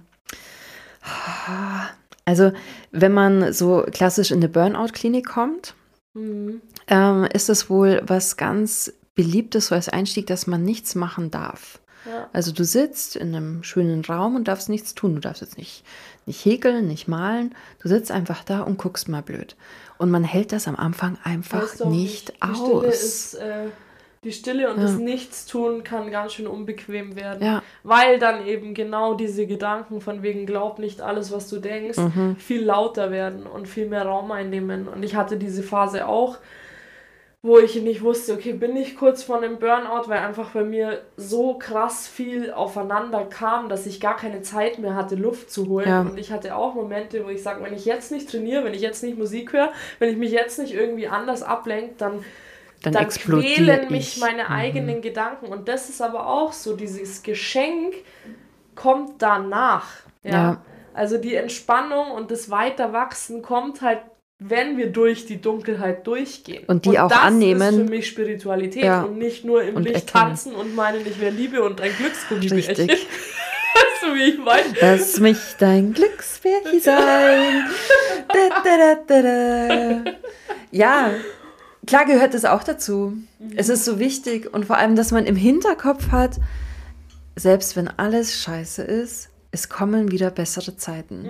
also 2.25 2.51
wenn 2.91 3.13
man 3.13 3.53
so 3.53 3.83
klassisch 3.91 4.31
in 4.31 4.37
eine 4.37 4.49
Burnout-Klinik 4.49 5.25
kommt, 5.27 5.75
Mhm. 6.13 6.61
ähm, 6.87 7.23
ist 7.33 7.49
es 7.49 7.69
wohl 7.69 8.01
was 8.05 8.35
ganz 8.35 8.91
Beliebtes 9.15 9.67
so 9.67 9.75
als 9.75 9.87
Einstieg, 9.87 10.27
dass 10.27 10.45
man 10.45 10.61
nichts 10.63 10.93
machen 10.95 11.31
darf. 11.31 11.79
Ja. 12.05 12.29
Also 12.33 12.51
du 12.51 12.65
sitzt 12.65 13.15
in 13.15 13.33
einem 13.33 13.63
schönen 13.63 14.03
Raum 14.03 14.35
und 14.35 14.47
darfst 14.49 14.67
nichts 14.67 14.93
tun. 14.93 15.15
Du 15.15 15.21
darfst 15.21 15.41
jetzt 15.41 15.57
nicht, 15.57 15.85
nicht 16.25 16.43
häkeln, 16.43 16.87
nicht 16.87 17.07
malen. 17.07 17.55
Du 17.81 17.87
sitzt 17.87 18.11
einfach 18.11 18.43
da 18.43 18.59
und 18.61 18.77
guckst 18.77 19.07
mal 19.07 19.21
blöd. 19.21 19.55
Und 19.99 20.11
man 20.11 20.23
hält 20.25 20.51
das 20.51 20.67
am 20.67 20.75
Anfang 20.75 21.17
einfach 21.23 21.61
Weißt 21.63 21.79
du 21.81 21.89
nicht 21.89 22.41
aus. 22.41 22.83
ist, 22.85 23.33
äh, 23.35 23.67
die 24.23 24.31
Stille 24.31 24.71
und 24.71 24.79
das 24.79 24.97
Nichtstun 24.97 25.83
kann 25.83 26.11
ganz 26.11 26.33
schön 26.33 26.45
unbequem 26.45 27.15
werden. 27.15 27.43
Ja. 27.43 27.63
Weil 27.81 28.19
dann 28.19 28.45
eben 28.45 28.75
genau 28.75 29.15
diese 29.15 29.47
Gedanken 29.47 29.99
von 29.99 30.21
wegen 30.21 30.45
glaub 30.45 30.77
nicht 30.77 31.01
alles, 31.01 31.31
was 31.31 31.49
du 31.49 31.57
denkst, 31.59 31.97
Mhm. 31.97 32.35
viel 32.35 32.63
lauter 32.63 33.09
werden 33.09 33.47
und 33.47 33.67
viel 33.67 33.87
mehr 33.87 34.05
Raum 34.05 34.31
einnehmen. 34.31 34.87
Und 34.87 35.01
ich 35.01 35.15
hatte 35.15 35.37
diese 35.37 35.63
Phase 35.63 36.07
auch, 36.07 36.37
wo 37.41 37.57
ich 37.57 37.81
nicht 37.81 38.03
wusste, 38.03 38.33
okay, 38.33 38.53
bin 38.53 38.77
ich 38.77 38.95
kurz 38.95 39.23
vor 39.23 39.37
einem 39.37 39.57
Burnout, 39.57 40.07
weil 40.07 40.19
einfach 40.19 40.51
bei 40.51 40.63
mir 40.63 41.01
so 41.17 41.55
krass 41.55 42.07
viel 42.07 42.51
aufeinander 42.51 43.25
kam, 43.25 43.67
dass 43.69 43.87
ich 43.87 43.99
gar 43.99 44.15
keine 44.15 44.43
Zeit 44.43 44.77
mehr 44.77 44.93
hatte, 44.93 45.15
Luft 45.15 45.49
zu 45.49 45.67
holen. 45.67 45.89
Ja. 45.89 46.01
Und 46.01 46.19
ich 46.19 46.31
hatte 46.31 46.55
auch 46.55 46.75
Momente, 46.75 47.25
wo 47.25 47.29
ich 47.29 47.41
sage, 47.41 47.63
wenn 47.63 47.73
ich 47.73 47.85
jetzt 47.85 48.11
nicht 48.11 48.29
trainiere, 48.29 48.63
wenn 48.63 48.75
ich 48.75 48.81
jetzt 48.81 49.01
nicht 49.01 49.17
Musik 49.17 49.53
höre, 49.53 49.71
wenn 49.97 50.11
ich 50.11 50.17
mich 50.17 50.31
jetzt 50.31 50.59
nicht 50.59 50.75
irgendwie 50.75 51.07
anders 51.07 51.41
ablenke, 51.41 51.95
dann 51.97 52.23
Dann, 52.83 52.93
dann 52.93 53.09
quälen 53.09 53.83
ich. 53.85 53.89
mich 53.89 54.17
meine 54.19 54.43
Mhm. 54.45 54.51
eigenen 54.51 55.01
Gedanken. 55.01 55.47
Und 55.47 55.67
das 55.67 55.89
ist 55.89 56.01
aber 56.01 56.27
auch 56.27 56.51
so, 56.53 56.75
dieses 56.75 57.21
Geschenk 57.23 57.93
kommt 58.75 59.21
danach. 59.21 59.87
Ja. 60.23 60.31
Ja. 60.31 60.61
Also 60.93 61.17
die 61.17 61.35
Entspannung 61.35 62.11
und 62.11 62.31
das 62.31 62.49
Weiterwachsen 62.49 63.41
kommt 63.41 63.81
halt 63.81 63.99
wenn 64.43 64.75
wir 64.75 64.87
durch 64.91 65.27
die 65.27 65.39
Dunkelheit 65.39 66.07
durchgehen. 66.07 66.63
Und 66.65 66.85
die 66.85 66.97
auch 66.97 67.09
das 67.09 67.19
annehmen. 67.19 67.61
ist 67.61 67.75
für 67.75 67.83
mich 67.83 68.07
Spiritualität 68.07 68.83
Ja. 68.83 69.03
und 69.03 69.19
nicht 69.19 69.45
nur 69.45 69.61
im 69.61 69.75
Und 69.75 69.83
Licht 69.83 70.07
erkennen. 70.07 70.29
tanzen 70.29 70.55
und 70.55 70.73
meinen, 70.73 71.05
ich 71.05 71.21
wäre 71.21 71.29
Liebe 71.31 71.61
und 71.61 71.79
ein 71.79 71.91
Glücksgummibärchen. 71.95 72.89
Richtig. 72.89 72.89
weißt 73.75 74.01
du, 74.01 74.15
wie 74.15 74.23
ich 74.31 74.39
meine? 74.39 74.63
Lass 74.81 75.19
mich 75.19 75.37
dein 75.59 75.93
Glücksbärchen 75.93 76.79
sein. 76.81 77.69
Da, 78.63 78.95
da, 79.05 79.21
da. 79.21 80.11
Ja, 80.71 81.11
klar 81.87 82.05
gehört 82.05 82.33
es 82.33 82.45
auch 82.45 82.63
dazu. 82.63 83.13
Es 83.55 83.69
ist 83.69 83.85
so 83.85 83.99
wichtig 83.99 84.53
und 84.53 84.65
vor 84.65 84.77
allem, 84.77 84.95
dass 84.95 85.11
man 85.11 85.25
im 85.25 85.35
Hinterkopf 85.35 86.11
hat, 86.11 86.39
selbst 87.35 87.75
wenn 87.75 87.87
alles 87.87 88.35
scheiße 88.41 88.83
ist, 88.83 89.29
es 89.51 89.67
kommen 89.69 90.11
wieder 90.11 90.31
bessere 90.31 90.77
Zeiten. 90.77 91.29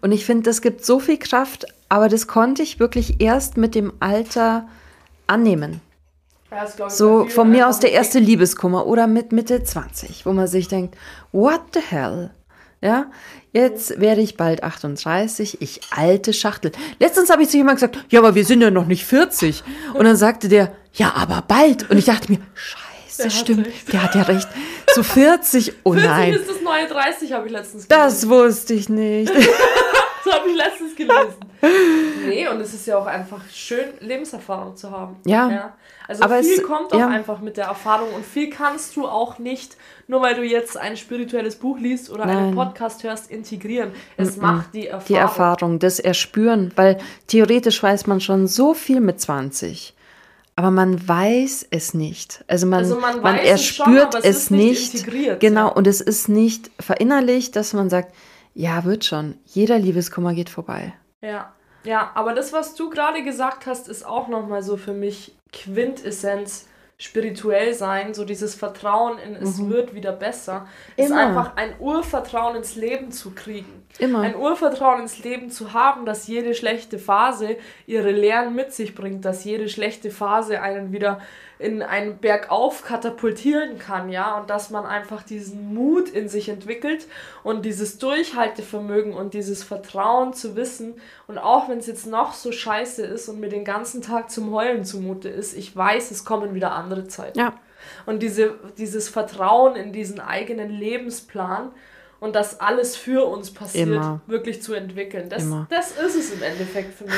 Und 0.00 0.12
ich 0.12 0.26
finde, 0.26 0.42
das 0.44 0.60
gibt 0.60 0.84
so 0.84 1.00
viel 1.00 1.18
Kraft, 1.18 1.66
aber 1.88 2.08
das 2.08 2.26
konnte 2.26 2.62
ich 2.62 2.78
wirklich 2.78 3.20
erst 3.20 3.56
mit 3.56 3.74
dem 3.74 3.92
Alter 4.00 4.68
annehmen. 5.26 5.80
Ja, 6.50 6.90
So 6.90 7.26
von 7.26 7.50
mir 7.50 7.68
aus 7.68 7.80
der 7.80 7.92
erste 7.92 8.18
Liebeskummer 8.18 8.86
oder 8.86 9.06
mit 9.06 9.32
Mitte 9.32 9.64
20, 9.64 10.26
wo 10.26 10.32
man 10.32 10.46
sich 10.46 10.68
denkt, 10.68 10.96
what 11.32 11.62
the 11.72 11.80
hell? 11.80 12.30
Ja, 12.80 13.10
jetzt 13.54 13.98
werde 14.00 14.20
ich 14.20 14.36
bald 14.36 14.62
38, 14.62 15.62
ich 15.62 15.80
alte 15.96 16.34
Schachtel. 16.34 16.72
Letztens 16.98 17.30
habe 17.30 17.42
ich 17.42 17.48
zu 17.48 17.56
jemandem 17.56 17.90
gesagt, 17.90 18.12
ja, 18.12 18.20
aber 18.20 18.34
wir 18.34 18.44
sind 18.44 18.60
ja 18.60 18.70
noch 18.70 18.86
nicht 18.86 19.06
40. 19.06 19.62
Und 19.94 20.04
dann 20.04 20.16
sagte 20.16 20.48
der, 20.50 20.72
ja, 20.92 21.14
aber 21.16 21.42
bald. 21.48 21.88
Und 21.90 21.96
ich 21.96 22.04
dachte 22.04 22.30
mir, 22.30 22.38
scheiße, 22.54 23.16
Der 23.16 23.24
hat 23.26 23.32
stimmt, 23.32 23.66
recht. 23.66 23.92
der 23.92 24.02
hat 24.02 24.14
ja 24.14 24.22
recht. 24.22 24.48
Zu 24.92 25.02
40, 25.02 25.72
oh 25.84 25.92
40 25.92 26.10
nein, 26.10 26.34
ist 26.34 26.48
das 26.50 26.60
neue 26.60 26.86
30, 26.86 27.32
habe 27.32 27.46
ich 27.46 27.52
letztens 27.52 27.88
das 27.88 28.28
wusste 28.28 28.74
ich 28.74 28.88
nicht. 28.90 29.32
Das 30.26 30.36
habe 30.36 30.48
ich 30.48 30.56
letztens 30.56 30.96
gelesen. 30.96 31.34
Nee, 32.26 32.48
und 32.48 32.60
es 32.60 32.74
ist 32.74 32.86
ja 32.86 32.98
auch 32.98 33.06
einfach 33.06 33.40
schön, 33.52 33.86
Lebenserfahrung 34.00 34.76
zu 34.76 34.90
haben. 34.90 35.16
Ja. 35.24 35.74
Also 36.06 36.22
Aber 36.24 36.42
viel 36.42 36.54
es- 36.58 36.62
kommt 36.62 36.92
auch 36.92 36.98
ja. 36.98 37.08
einfach 37.08 37.40
mit 37.40 37.56
der 37.56 37.66
Erfahrung 37.66 38.12
und 38.14 38.24
viel 38.26 38.50
kannst 38.50 38.94
du 38.96 39.06
auch 39.06 39.38
nicht, 39.38 39.76
nur 40.06 40.20
weil 40.20 40.34
du 40.34 40.42
jetzt 40.42 40.76
ein 40.76 40.96
spirituelles 40.96 41.56
Buch 41.56 41.78
liest 41.78 42.10
oder 42.10 42.24
einen 42.24 42.46
Nein. 42.46 42.54
Podcast 42.54 43.02
hörst, 43.04 43.30
integrieren. 43.30 43.92
Es 44.16 44.36
macht 44.36 44.74
die 44.74 44.86
Erfahrung. 44.88 45.06
Die 45.08 45.14
Erfahrung, 45.14 45.78
das 45.78 45.98
Erspüren, 46.00 46.72
weil 46.76 46.98
theoretisch 47.26 47.82
weiß 47.82 48.06
man 48.06 48.20
schon 48.20 48.46
so 48.46 48.74
viel 48.74 49.00
mit 49.00 49.20
20. 49.20 49.94
Aber 50.56 50.70
man 50.70 51.08
weiß 51.08 51.66
es 51.70 51.94
nicht. 51.94 52.44
Also 52.46 52.66
man, 52.66 52.80
Also 52.80 53.00
man 53.00 53.20
man, 53.22 53.36
schon, 53.38 53.46
erspürt 53.46 54.14
aber 54.14 54.18
es 54.18 54.24
es, 54.24 54.36
ist 54.36 54.50
nicht 54.52 54.68
nicht. 54.92 54.94
integriert, 54.94 55.40
genau, 55.40 55.66
ja. 55.68 55.72
und 55.72 55.86
es 55.88 56.00
ist 56.00 56.28
nicht 56.28 56.70
verinnerlicht, 56.78 57.56
dass 57.56 57.72
man 57.72 57.90
sagt, 57.90 58.14
ja, 58.54 58.84
wird 58.84 59.04
schon. 59.04 59.34
Jeder 59.46 59.78
Liebeskummer 59.80 60.32
geht 60.32 60.48
vorbei. 60.50 60.92
Ja, 61.22 61.52
ja, 61.84 62.10
aber 62.14 62.34
das, 62.34 62.52
was 62.52 62.74
du 62.74 62.90
gerade 62.90 63.22
gesagt 63.22 63.66
hast, 63.66 63.88
ist 63.88 64.04
auch 64.06 64.28
nochmal 64.28 64.62
so 64.62 64.76
für 64.76 64.92
mich 64.92 65.34
Quintessenz 65.52 66.68
spirituell 66.96 67.74
sein, 67.74 68.14
so 68.14 68.24
dieses 68.24 68.54
Vertrauen 68.54 69.18
in 69.18 69.34
es 69.34 69.68
wird 69.68 69.94
wieder 69.94 70.12
besser, 70.12 70.66
ist 70.96 71.10
Mhm. 71.10 71.16
Immer. 71.16 71.26
einfach 71.26 71.56
ein 71.56 71.74
Urvertrauen 71.80 72.56
ins 72.56 72.76
Leben 72.76 73.10
zu 73.10 73.32
kriegen. 73.32 73.84
Immer. 73.98 74.20
Ein 74.20 74.36
Urvertrauen 74.36 75.02
ins 75.02 75.18
Leben 75.22 75.50
zu 75.50 75.72
haben, 75.72 76.06
dass 76.06 76.28
jede 76.28 76.54
schlechte 76.54 76.98
Phase 76.98 77.56
ihre 77.86 78.12
Lehren 78.12 78.54
mit 78.54 78.72
sich 78.72 78.94
bringt, 78.94 79.24
dass 79.24 79.44
jede 79.44 79.68
schlechte 79.68 80.10
Phase 80.10 80.62
einen 80.62 80.92
wieder 80.92 81.20
in 81.64 81.82
einen 81.82 82.18
Bergauf 82.18 82.84
katapultieren 82.84 83.78
kann, 83.78 84.10
ja, 84.10 84.38
und 84.38 84.50
dass 84.50 84.68
man 84.68 84.84
einfach 84.84 85.22
diesen 85.22 85.72
Mut 85.72 86.10
in 86.10 86.28
sich 86.28 86.50
entwickelt 86.50 87.06
und 87.42 87.64
dieses 87.64 87.98
Durchhaltevermögen 87.98 89.14
und 89.14 89.32
dieses 89.32 89.64
Vertrauen 89.64 90.34
zu 90.34 90.56
wissen 90.56 90.94
und 91.26 91.38
auch 91.38 91.68
wenn 91.68 91.78
es 91.78 91.86
jetzt 91.86 92.06
noch 92.06 92.34
so 92.34 92.52
scheiße 92.52 93.04
ist 93.04 93.28
und 93.28 93.40
mir 93.40 93.48
den 93.48 93.64
ganzen 93.64 94.02
Tag 94.02 94.30
zum 94.30 94.52
Heulen 94.52 94.84
zumute 94.84 95.30
ist, 95.30 95.56
ich 95.56 95.74
weiß, 95.74 96.10
es 96.10 96.24
kommen 96.24 96.54
wieder 96.54 96.72
andere 96.72 97.08
Zeiten. 97.08 97.38
Ja. 97.38 97.54
Und 98.06 98.22
diese, 98.22 98.54
dieses 98.76 99.08
Vertrauen 99.08 99.74
in 99.76 99.92
diesen 99.92 100.20
eigenen 100.20 100.70
Lebensplan 100.70 101.70
und 102.24 102.34
dass 102.34 102.58
alles 102.58 102.96
für 102.96 103.26
uns 103.26 103.50
passiert, 103.50 103.88
Immer. 103.88 104.22
wirklich 104.26 104.62
zu 104.62 104.72
entwickeln. 104.72 105.28
Das, 105.28 105.42
Immer. 105.42 105.66
das 105.68 105.90
ist 105.90 106.16
es 106.16 106.32
im 106.32 106.42
Endeffekt 106.42 106.94
für 106.94 107.04
mich. 107.04 107.14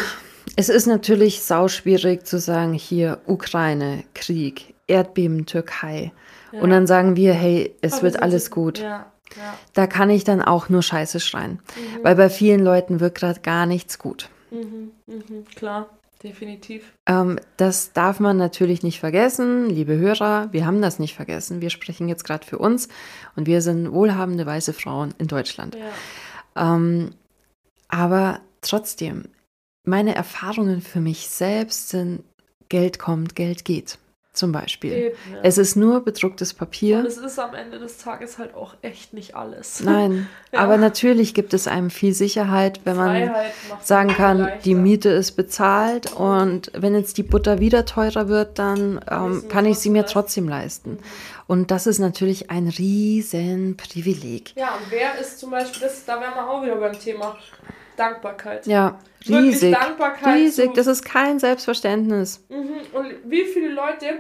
Es 0.57 0.69
ist 0.69 0.87
natürlich 0.87 1.43
sauschwierig 1.43 2.25
zu 2.25 2.41
sagen, 2.41 2.73
hier 2.73 3.21
Ukraine, 3.27 4.03
Krieg, 4.15 4.75
Erdbeben, 4.89 5.47
Türkei. 5.47 6.13
Und 6.53 6.71
dann 6.71 6.87
sagen 6.89 7.15
wir, 7.15 7.35
hey, 7.35 7.75
es 7.83 7.95
Aber 7.95 8.03
wird 8.03 8.23
alles 8.23 8.51
gut. 8.51 8.79
Ja, 8.79 9.07
ja. 9.37 9.55
Da 9.75 9.87
kann 9.87 10.11
ich 10.11 10.25
dann 10.25 10.43
auch 10.43 10.69
nur 10.69 10.83
Scheiße 10.83 11.21
schreien. 11.21 11.61
Mhm. 11.77 12.05
Weil 12.05 12.17
bei 12.17 12.29
vielen 12.29 12.65
Leuten 12.65 12.99
wird 12.99 13.15
gerade 13.15 13.41
gar 13.41 13.67
nichts 13.67 13.99
gut. 13.99 14.29
Mhm, 14.51 14.91
mhm, 15.07 15.45
klar, 15.55 15.89
definitiv. 16.23 16.93
Ähm, 17.07 17.39
das 17.57 17.93
darf 17.93 18.21
man 18.21 18.37
natürlich 18.37 18.83
nicht 18.83 19.01
vergessen, 19.01 19.69
liebe 19.71 19.97
Hörer. 19.97 20.53
Wir 20.53 20.67
haben 20.67 20.83
das 20.83 20.99
nicht 20.99 21.15
vergessen. 21.15 21.61
Wir 21.61 21.71
sprechen 21.71 22.09
jetzt 22.09 22.25
gerade 22.25 22.47
für 22.47 22.59
uns 22.59 22.89
und 23.37 23.47
wir 23.47 23.63
sind 23.63 23.93
wohlhabende 23.93 24.47
weiße 24.47 24.73
Frauen 24.73 25.15
in 25.19 25.27
Deutschland. 25.27 25.77
Ja. 25.77 26.75
Ähm, 26.75 27.11
aber 27.89 28.41
trotzdem, 28.61 29.25
meine 29.85 30.15
Erfahrungen 30.15 30.81
für 30.81 31.01
mich 31.01 31.29
selbst 31.29 31.91
sind, 31.91 32.25
Geld 32.69 32.99
kommt, 32.99 33.37
Geld 33.37 33.65
geht. 33.65 33.99
Zum 34.37 34.53
Beispiel. 34.53 34.93
Eben, 34.93 35.17
ja. 35.33 35.39
Es 35.43 35.59
ist 35.59 35.75
nur 35.77 36.05
bedrucktes 36.05 36.53
Und 36.53 36.59
Papier. 36.59 37.05
es 37.05 37.17
ist 37.17 37.39
am 37.39 37.55
Ende 37.55 37.79
des 37.79 37.99
Tages 37.99 38.39
halt 38.39 38.55
auch 38.55 38.75
echt 38.83 39.13
nicht 39.15 39.35
alles. 39.35 39.81
Nein, 39.85 40.29
Ja. 40.53 40.61
aber 40.61 40.77
natürlich 40.77 41.35
gibt 41.35 41.55
es 41.55 41.67
einem 41.67 41.91
viel 41.91 42.13
Sicherheit, 42.15 42.81
wenn 42.85 42.97
man 42.97 43.31
sagen 43.83 44.11
kann, 44.11 44.39
leichter. 44.41 44.63
die 44.63 44.75
Miete 44.75 45.09
ist 45.09 45.33
bezahlt 45.33 46.13
und 46.13 46.71
wenn 46.75 46.95
jetzt 46.95 47.17
die 47.19 47.23
Butter 47.23 47.59
wieder 47.61 47.85
teurer 47.85 48.29
wird, 48.29 48.59
dann 48.59 49.01
Kann 49.01 49.25
ich 49.27 49.33
ähm, 49.33 49.41
sie 49.41 49.47
mir 49.47 49.49
kann 49.49 49.67
ich 49.67 49.79
sie 49.79 49.91
mir 49.91 50.03
trotzdem 50.03 50.17
trotzdem 50.17 50.49
leisten. 50.49 50.99
Und 51.47 51.71
das 51.71 51.87
ist 51.87 51.99
natürlich 51.99 52.51
ein 52.51 52.69
riesen 52.69 53.77
Privileg. 53.77 54.53
Ja, 54.57 54.75
und 54.75 54.91
wer 54.91 55.19
ist 55.19 55.39
zum 55.39 55.51
Beispiel, 55.51 55.81
das, 55.83 56.05
da 56.05 56.21
wären 56.21 56.35
wir 56.35 56.49
auch 56.49 56.63
wieder 56.63 56.77
beim 56.77 56.99
Thema 56.99 57.37
Dankbarkeit. 57.97 58.67
Ja, 58.67 58.99
Wirklich 59.25 59.55
riesig. 59.55 59.75
Dankbarkeit 59.75 60.35
Riesig, 60.37 60.75
das 60.75 60.87
ist 60.87 61.05
kein 61.05 61.39
Selbstverständnis. 61.39 62.45
Mhm. 62.49 62.77
Und 62.93 63.07
wie 63.25 63.45
viele 63.45 63.69
Leute 63.71 64.19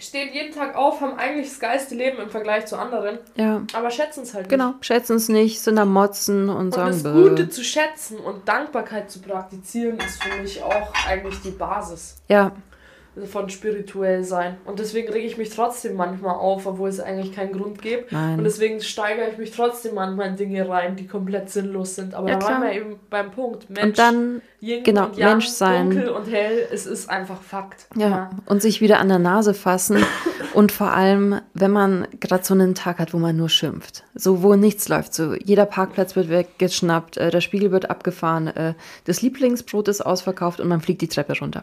stehen 0.00 0.32
jeden 0.32 0.54
Tag 0.54 0.76
auf, 0.76 1.00
haben 1.00 1.16
eigentlich 1.18 1.48
das 1.48 1.58
geilste 1.58 1.94
Leben 1.96 2.18
im 2.18 2.30
Vergleich 2.30 2.66
zu 2.66 2.76
anderen, 2.78 3.18
Ja, 3.34 3.62
aber 3.72 3.90
schätzen 3.90 4.22
es 4.22 4.32
halt 4.32 4.44
nicht. 4.44 4.50
genau. 4.50 4.74
Schätzen 4.80 5.16
es 5.16 5.28
nicht, 5.28 5.60
sind 5.60 5.76
am 5.78 5.92
Motzen 5.92 6.48
und, 6.48 6.56
Und 6.56 6.74
sagen, 6.74 6.90
das 6.92 7.02
bäh. 7.02 7.12
Gute 7.12 7.48
zu 7.48 7.64
schätzen 7.64 8.18
und 8.18 8.46
Dankbarkeit 8.48 9.10
zu 9.10 9.20
praktizieren, 9.20 9.98
ist 9.98 10.22
für 10.22 10.40
mich 10.40 10.62
auch 10.62 10.92
eigentlich 11.08 11.40
die 11.42 11.50
Basis 11.50 12.16
Ja, 12.28 12.52
von 13.26 13.48
spirituell 13.50 14.24
sein. 14.24 14.56
Und 14.64 14.78
deswegen 14.78 15.12
rege 15.12 15.26
ich 15.26 15.36
mich 15.38 15.50
trotzdem 15.50 15.96
manchmal 15.96 16.34
auf, 16.36 16.66
obwohl 16.66 16.88
es 16.88 17.00
eigentlich 17.00 17.34
keinen 17.34 17.52
Grund 17.52 17.82
gibt. 17.82 18.12
Nein. 18.12 18.38
Und 18.38 18.44
deswegen 18.44 18.80
steigere 18.80 19.28
ich 19.30 19.38
mich 19.38 19.50
trotzdem 19.50 19.94
manchmal 19.94 20.28
in 20.28 20.36
Dinge 20.36 20.68
rein, 20.68 20.96
die 20.96 21.06
komplett 21.06 21.50
sinnlos 21.50 21.94
sind. 21.94 22.14
Aber 22.14 22.28
Ja, 22.28 22.36
da 22.38 22.46
waren 22.46 22.62
wir 22.62 22.72
eben 22.72 23.00
beim 23.10 23.30
Punkt. 23.30 23.68
Mensch, 23.70 23.82
und 23.82 23.98
dann, 23.98 24.42
Yin 24.60 24.84
genau, 24.84 25.06
und 25.06 25.16
Yang, 25.16 25.30
Mensch 25.30 25.46
sein. 25.48 25.90
Dunkel 25.90 26.08
und 26.10 26.30
hell, 26.30 26.66
es 26.72 26.86
ist 26.86 27.08
einfach 27.08 27.40
Fakt. 27.42 27.86
ja, 27.96 28.30
und 28.46 28.62
sich 28.62 28.80
wieder 28.80 28.98
an 28.98 29.08
der 29.08 29.18
Nase 29.18 29.54
fassen 29.54 29.98
und 30.58 30.72
vor 30.72 30.90
allem, 30.90 31.40
wenn 31.54 31.70
man 31.70 32.08
gerade 32.18 32.42
so 32.42 32.52
einen 32.52 32.74
Tag 32.74 32.98
hat, 32.98 33.14
wo 33.14 33.18
man 33.18 33.36
nur 33.36 33.48
schimpft, 33.48 34.02
so 34.16 34.42
wo 34.42 34.56
nichts 34.56 34.88
läuft, 34.88 35.14
so 35.14 35.34
jeder 35.36 35.66
Parkplatz 35.66 36.16
wird 36.16 36.30
weggeschnappt, 36.30 37.16
äh, 37.16 37.30
der 37.30 37.40
Spiegel 37.40 37.70
wird 37.70 37.90
abgefahren, 37.90 38.48
äh, 38.48 38.74
das 39.04 39.22
Lieblingsbrot 39.22 39.86
ist 39.86 40.00
ausverkauft 40.00 40.58
und 40.58 40.66
man 40.66 40.80
fliegt 40.80 41.00
die 41.00 41.06
Treppe 41.06 41.38
runter. 41.38 41.62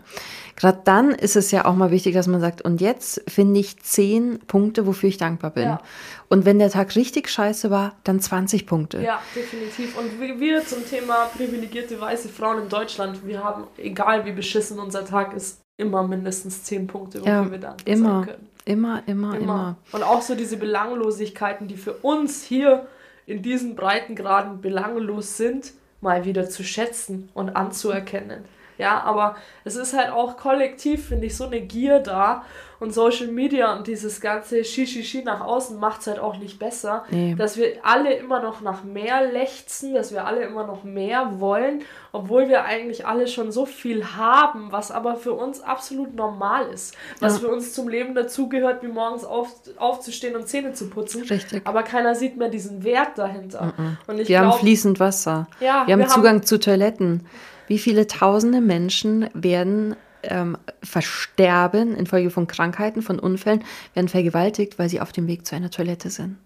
Gerade 0.55 0.79
dann 0.85 1.11
ist 1.11 1.35
es 1.35 1.51
ja 1.51 1.65
auch 1.65 1.75
mal 1.75 1.91
wichtig, 1.91 2.13
dass 2.13 2.27
man 2.27 2.39
sagt, 2.39 2.61
und 2.61 2.79
jetzt 2.79 3.21
finde 3.27 3.59
ich 3.59 3.83
zehn 3.83 4.39
Punkte, 4.47 4.87
wofür 4.87 5.09
ich 5.09 5.17
dankbar 5.17 5.51
bin. 5.51 5.63
Ja. 5.65 5.81
Und 6.29 6.45
wenn 6.45 6.57
der 6.57 6.69
Tag 6.69 6.95
richtig 6.95 7.29
scheiße 7.29 7.69
war, 7.69 7.97
dann 8.05 8.21
20 8.21 8.65
Punkte. 8.65 9.01
Ja, 9.01 9.21
definitiv. 9.35 9.97
Und 9.97 10.21
wir 10.39 10.65
zum 10.65 10.87
Thema 10.89 11.25
privilegierte 11.35 11.99
weiße 11.99 12.29
Frauen 12.29 12.63
in 12.63 12.69
Deutschland, 12.69 13.27
wir 13.27 13.43
haben, 13.43 13.65
egal 13.75 14.23
wie 14.23 14.31
beschissen 14.31 14.79
unser 14.79 15.03
Tag 15.03 15.33
ist, 15.33 15.59
immer 15.75 16.07
mindestens 16.07 16.63
zehn 16.63 16.87
Punkte, 16.87 17.19
wofür 17.19 17.33
Ja, 17.33 17.51
wir 17.51 17.57
dankbar 17.57 17.97
sein 17.97 18.25
können. 18.25 18.54
Immer, 18.65 19.03
immer, 19.05 19.35
immer. 19.35 19.37
Immer. 19.37 19.77
Und 19.91 20.03
auch 20.03 20.21
so 20.21 20.35
diese 20.35 20.57
Belanglosigkeiten, 20.57 21.67
die 21.67 21.77
für 21.77 21.93
uns 21.93 22.43
hier 22.43 22.87
in 23.27 23.41
diesen 23.41 23.75
Breitengraden 23.75 24.61
belanglos 24.61 25.37
sind, 25.37 25.73
mal 26.01 26.25
wieder 26.25 26.49
zu 26.49 26.63
schätzen 26.63 27.29
und 27.33 27.55
anzuerkennen. 27.55 28.43
Ja, 28.77 29.01
aber 29.03 29.35
es 29.63 29.75
ist 29.75 29.93
halt 29.97 30.11
auch 30.11 30.37
kollektiv, 30.37 31.07
finde 31.07 31.27
ich, 31.27 31.35
so 31.37 31.45
eine 31.45 31.61
Gier 31.61 31.99
da. 31.99 32.43
Und 32.77 32.93
Social 32.93 33.27
Media 33.27 33.73
und 33.73 33.87
dieses 33.87 34.19
ganze 34.19 34.65
Shishi 34.65 35.23
nach 35.23 35.39
außen 35.39 35.79
macht 35.79 36.01
es 36.01 36.07
halt 36.07 36.19
auch 36.19 36.37
nicht 36.37 36.59
besser. 36.59 37.05
Nee. 37.09 37.33
Dass 37.37 37.55
wir 37.55 37.67
alle 37.83 38.13
immer 38.15 38.41
noch 38.41 38.59
nach 38.59 38.83
mehr 38.83 39.31
lechzen, 39.31 39.93
dass 39.93 40.11
wir 40.11 40.25
alle 40.25 40.41
immer 40.43 40.67
noch 40.67 40.83
mehr 40.83 41.39
wollen, 41.39 41.83
obwohl 42.11 42.49
wir 42.49 42.65
eigentlich 42.65 43.07
alle 43.07 43.27
schon 43.29 43.53
so 43.53 43.65
viel 43.65 44.03
haben, 44.17 44.73
was 44.73 44.91
aber 44.91 45.15
für 45.15 45.31
uns 45.31 45.61
absolut 45.61 46.15
normal 46.15 46.67
ist. 46.67 46.95
Was 47.21 47.35
Ja. 47.35 47.47
für 47.47 47.47
uns 47.47 47.71
zum 47.73 47.87
Leben 47.87 48.13
dazugehört, 48.13 48.83
wie 48.83 48.87
morgens 48.89 49.23
auf, 49.23 49.47
aufzustehen 49.77 50.35
und 50.35 50.49
Zähne 50.49 50.73
zu 50.73 50.89
putzen. 50.89 51.23
Richtig. 51.23 51.65
Aber 51.65 51.81
keiner 51.81 52.13
sieht 52.13 52.35
mehr 52.35 52.49
diesen 52.49 52.83
Wert 52.83 53.17
dahinter. 53.17 53.71
Ich 54.17 54.27
Wir 54.27 54.39
haben 54.39 54.49
glaub- 54.49 54.59
fließend 54.59 54.99
Wasser. 54.99 55.47
Ja, 55.61 55.87
wir 55.87 55.93
haben 55.93 55.99
wir 56.01 56.05
haben- 56.07 56.09
Zugang 56.09 56.43
zu 56.43 56.59
Toiletten. 56.59 57.25
Wie 57.67 57.79
viele 57.79 58.07
tausende 58.07 58.61
Menschen 58.61 59.29
werden 59.33 59.95
ähm, 60.29 60.57
versterben 60.83 61.95
infolge 61.95 62.29
von 62.29 62.47
Krankheiten, 62.47 63.01
von 63.01 63.19
Unfällen, 63.19 63.63
werden 63.93 64.07
vergewaltigt, 64.07 64.79
weil 64.79 64.89
sie 64.89 65.01
auf 65.01 65.11
dem 65.11 65.27
Weg 65.27 65.45
zu 65.45 65.55
einer 65.55 65.71
Toilette 65.71 66.09
sind. 66.09 66.37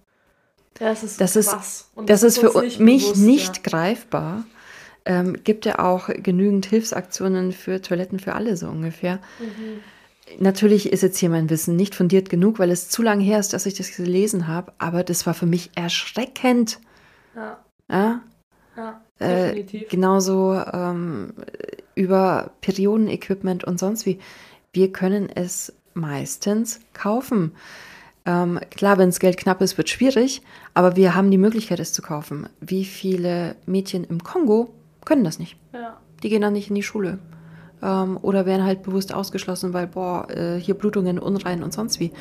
Das 0.75 1.03
ist 1.03 1.19
Das 1.19 1.35
ist, 1.35 1.49
krass. 1.49 1.89
Und 1.95 2.09
das 2.09 2.23
ist 2.23 2.39
für 2.39 2.61
nicht 2.61 2.79
mich 2.79 3.03
bewusst, 3.03 3.21
nicht 3.21 3.57
ja. 3.57 3.63
greifbar. 3.63 4.45
Ähm, 5.05 5.37
gibt 5.43 5.65
ja 5.65 5.79
auch 5.79 6.09
genügend 6.09 6.65
Hilfsaktionen 6.65 7.51
für 7.51 7.81
Toiletten 7.81 8.19
für 8.19 8.35
alle 8.35 8.55
so 8.57 8.67
ungefähr. 8.67 9.19
Mhm. 9.39 9.79
Natürlich 10.39 10.91
ist 10.91 11.01
jetzt 11.01 11.17
hier 11.17 11.29
mein 11.29 11.49
Wissen 11.49 11.75
nicht 11.75 11.95
fundiert 11.95 12.29
genug, 12.29 12.59
weil 12.59 12.69
es 12.69 12.89
zu 12.89 13.01
lange 13.01 13.23
her 13.23 13.39
ist, 13.39 13.53
dass 13.53 13.65
ich 13.65 13.73
das 13.73 13.95
gelesen 13.95 14.47
habe, 14.47 14.73
aber 14.77 15.03
das 15.03 15.25
war 15.25 15.33
für 15.33 15.47
mich 15.47 15.71
erschreckend. 15.75 16.79
Ja, 17.35 17.59
Ja? 17.89 18.21
ja 18.77 19.01
Äh, 19.19 19.63
genauso 19.89 20.53
ähm, 20.53 21.33
über 21.95 22.51
Periodenequipment 22.61 23.63
und 23.63 23.79
sonst 23.79 24.05
wie. 24.05 24.19
Wir 24.71 24.91
können 24.91 25.29
es 25.33 25.73
meistens 25.93 26.79
kaufen. 26.93 27.53
Ähm, 28.25 28.59
klar, 28.71 28.97
wenn 28.97 29.09
das 29.09 29.19
Geld 29.19 29.37
knapp 29.37 29.61
ist, 29.61 29.77
wird 29.77 29.89
schwierig, 29.89 30.41
aber 30.73 30.95
wir 30.95 31.15
haben 31.15 31.31
die 31.31 31.37
Möglichkeit, 31.37 31.79
es 31.79 31.93
zu 31.93 32.01
kaufen. 32.01 32.47
Wie 32.61 32.85
viele 32.85 33.55
Mädchen 33.65 34.03
im 34.03 34.23
Kongo 34.23 34.73
können 35.05 35.23
das 35.23 35.39
nicht? 35.39 35.57
ja. 35.73 35.97
Die 36.21 36.29
gehen 36.29 36.41
dann 36.41 36.53
nicht 36.53 36.69
in 36.69 36.75
die 36.75 36.83
Schule. 36.83 37.17
Ähm, 37.81 38.17
oder 38.21 38.45
werden 38.45 38.65
halt 38.65 38.83
bewusst 38.83 39.13
ausgeschlossen, 39.13 39.73
weil, 39.73 39.87
boah, 39.87 40.29
äh, 40.29 40.59
hier 40.59 40.75
Blutungen, 40.75 41.17
unrein 41.17 41.63
und 41.63 41.73
sonst 41.73 41.99
wie. 41.99 42.11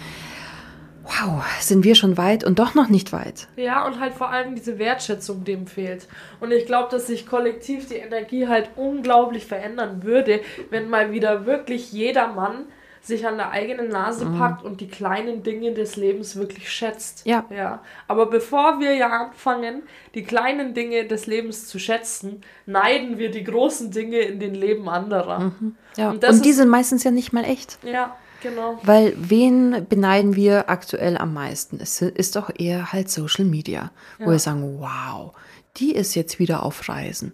Wow, 1.09 1.43
sind 1.61 1.85
wir 1.85 1.95
schon 1.95 2.19
weit 2.19 2.45
und 2.45 2.59
doch 2.59 2.75
noch 2.75 2.89
nicht 2.89 3.13
weit. 3.13 3.49
Ja, 3.57 3.87
und 3.87 3.99
halt 3.99 4.13
vor 4.13 4.31
allem 4.31 4.55
diese 4.55 4.79
Wertschätzung 4.79 5.43
dem 5.43 5.67
fehlt. 5.67 6.07
Und 6.39 6.53
ich 6.53 6.67
glaube, 6.67 6.91
dass 6.91 7.07
sich 7.07 7.27
kollektiv 7.27 7.89
die 7.89 7.97
Energie 7.97 8.47
halt 8.47 8.71
unglaublich 8.77 9.47
verändern 9.47 10.03
würde, 10.03 10.41
wenn 10.71 10.91
mal 10.91 11.11
wieder 11.11 11.47
wirklich 11.47 11.93
jeder 11.93 12.29
Mann 12.29 12.67
sich 13.01 13.27
an 13.27 13.39
der 13.39 13.51
eigenen 13.51 13.89
Nase 13.89 14.27
packt 14.27 14.63
und 14.63 14.81
die 14.81 14.89
kleinen 14.89 15.43
Dinge 15.43 15.73
des 15.73 15.97
Lebens 15.97 16.37
wirklich 16.37 16.71
schätzt. 16.71 17.25
Ja. 17.25 17.45
ja. 17.49 17.81
Aber 18.07 18.27
bevor 18.27 18.81
wir 18.81 18.95
ja 18.95 19.09
anfangen, 19.09 19.83
die 20.15 20.25
kleinen 20.25 20.75
Dinge 20.75 21.07
des 21.07 21.27
Lebens 21.27 21.67
zu 21.69 21.79
schätzen, 21.79 22.43
neiden 22.67 23.19
wir 23.19 23.31
die 23.31 23.45
großen 23.45 23.91
Dinge 23.91 24.19
in 24.19 24.39
den 24.41 24.55
Leben 24.55 24.89
anderer. 24.89 25.53
Ja. 25.97 26.11
Und 26.11 26.23
Und, 26.23 26.45
die 26.45 26.53
sind 26.53 26.69
meistens 26.69 27.03
ja 27.03 27.11
nicht 27.11 27.33
mal 27.33 27.45
echt. 27.45 27.79
Ja, 27.83 28.17
genau. 28.43 28.79
Weil 28.83 29.15
wen 29.17 29.87
beneiden 29.89 30.37
wir 30.37 30.69
aktuell 30.71 31.17
am 31.19 31.33
meisten? 31.35 31.79
Es 31.81 32.01
ist 32.03 32.37
doch 32.37 32.51
eher 32.57 32.93
halt 32.93 33.11
Social 33.11 33.45
Media, 33.45 33.91
wo 34.19 34.25
Ja. 34.25 34.31
wir 34.33 34.39
sagen, 34.39 34.79
wow, 34.81 35.33
die 35.77 35.95
ist 35.95 36.15
jetzt 36.15 36.39
wieder 36.39 36.63
auf 36.63 36.89
Reisen. 36.89 37.33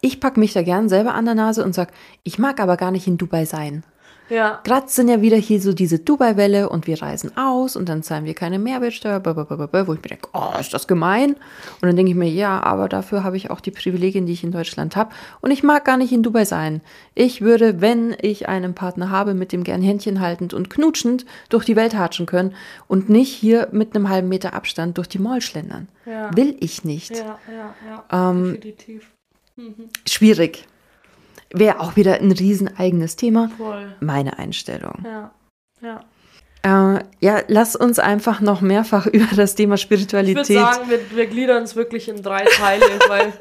Ich 0.00 0.20
packe 0.20 0.38
mich 0.38 0.52
da 0.52 0.62
gern 0.62 0.88
selber 0.88 1.14
an 1.14 1.24
der 1.24 1.34
Nase 1.34 1.64
und 1.64 1.74
sag, 1.74 1.92
ich 2.24 2.38
mag 2.38 2.60
aber 2.60 2.76
gar 2.76 2.90
nicht 2.90 3.06
in 3.06 3.16
Dubai 3.16 3.44
sein. 3.46 3.84
Ja. 4.30 4.60
Gerade 4.64 4.88
sind 4.88 5.08
ja 5.08 5.20
wieder 5.20 5.36
hier 5.36 5.60
so 5.60 5.72
diese 5.72 5.98
Dubai-Welle 5.98 6.68
und 6.68 6.86
wir 6.86 7.00
reisen 7.02 7.36
aus 7.36 7.76
und 7.76 7.88
dann 7.88 8.02
zahlen 8.02 8.24
wir 8.24 8.34
keine 8.34 8.58
Mehrwertsteuer, 8.58 9.22
wo 9.24 9.92
ich 9.92 10.02
mir 10.02 10.08
denke, 10.08 10.28
oh, 10.32 10.52
ist 10.58 10.72
das 10.72 10.86
gemein? 10.86 11.34
Und 11.80 11.82
dann 11.82 11.96
denke 11.96 12.10
ich 12.10 12.16
mir, 12.16 12.28
ja, 12.28 12.62
aber 12.62 12.88
dafür 12.88 13.22
habe 13.22 13.36
ich 13.36 13.50
auch 13.50 13.60
die 13.60 13.70
Privilegien, 13.70 14.26
die 14.26 14.32
ich 14.32 14.44
in 14.44 14.52
Deutschland 14.52 14.96
habe. 14.96 15.10
Und 15.40 15.50
ich 15.50 15.62
mag 15.62 15.84
gar 15.84 15.96
nicht 15.96 16.12
in 16.12 16.22
Dubai 16.22 16.44
sein. 16.44 16.80
Ich 17.14 17.42
würde, 17.42 17.80
wenn 17.80 18.16
ich 18.20 18.48
einen 18.48 18.74
Partner 18.74 19.10
habe, 19.10 19.34
mit 19.34 19.52
dem 19.52 19.64
gern 19.64 19.82
Händchen 19.82 20.20
haltend 20.20 20.54
und 20.54 20.70
knutschend 20.70 21.26
durch 21.50 21.64
die 21.64 21.76
Welt 21.76 21.94
hatschen 21.94 22.26
können 22.26 22.54
und 22.88 23.08
nicht 23.08 23.32
hier 23.32 23.68
mit 23.72 23.94
einem 23.94 24.08
halben 24.08 24.28
Meter 24.28 24.54
Abstand 24.54 24.96
durch 24.96 25.08
die 25.08 25.18
Mall 25.18 25.42
schlendern. 25.42 25.88
Ja. 26.06 26.34
Will 26.36 26.56
ich 26.60 26.84
nicht. 26.84 27.10
Ja, 27.10 27.38
ja, 27.48 27.74
ja. 28.10 28.30
Ähm, 28.30 28.54
Definitiv. 28.54 29.10
Schwierig. 30.06 30.66
Wäre 31.56 31.80
auch 31.80 31.94
wieder 31.96 32.14
ein 32.14 32.32
riesen 32.32 32.76
eigenes 32.76 33.16
Thema. 33.16 33.50
Voll. 33.56 33.94
Meine 34.00 34.38
Einstellung. 34.38 35.04
Ja. 35.04 35.30
Ja. 35.80 36.00
Äh, 36.96 37.04
ja, 37.20 37.42
lass 37.46 37.76
uns 37.76 37.98
einfach 37.98 38.40
noch 38.40 38.60
mehrfach 38.60 39.06
über 39.12 39.28
das 39.36 39.54
Thema 39.54 39.74
Ich 39.76 39.82
Spiritualität. 39.82 40.48
würde 40.48 40.54
sagen, 40.54 40.90
wir, 40.90 41.16
wir 41.16 41.26
gliedern 41.26 41.62
es 41.62 41.76
wirklich 41.76 42.08
in 42.08 42.22
drei 42.22 42.44
Teile, 42.44 42.84
weil 43.08 43.32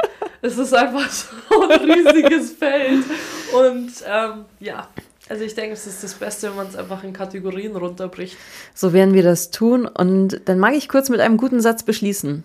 es 0.42 0.58
ist 0.58 0.74
einfach 0.74 1.10
so 1.10 1.70
ein 1.70 1.90
riesiges 1.90 2.52
Feld. 2.52 3.04
Und 3.54 3.92
ähm, 4.08 4.46
ja, 4.60 4.88
also 5.30 5.44
ich 5.44 5.56
denke, 5.56 5.74
es 5.74 5.88
ist 5.88 6.04
das 6.04 6.14
Beste, 6.16 6.50
wenn 6.50 6.58
man 6.58 6.68
es 6.68 6.76
einfach 6.76 7.04
in 7.04 7.14
Kategorien 7.14 7.76
runterbricht. 7.76 8.38
so 8.76 8.94
werden 8.94 9.14
wir 9.14 9.24
das 9.24 9.52
tun. 9.52 9.88
Und 9.88 10.42
dann 10.46 10.60
mag 10.60 10.74
ich 10.76 10.90
kurz 10.90 11.10
mit 11.10 11.22
einem 11.22 11.38
guten 11.38 11.62
Satz 11.62 11.84
beschließen. 11.84 12.44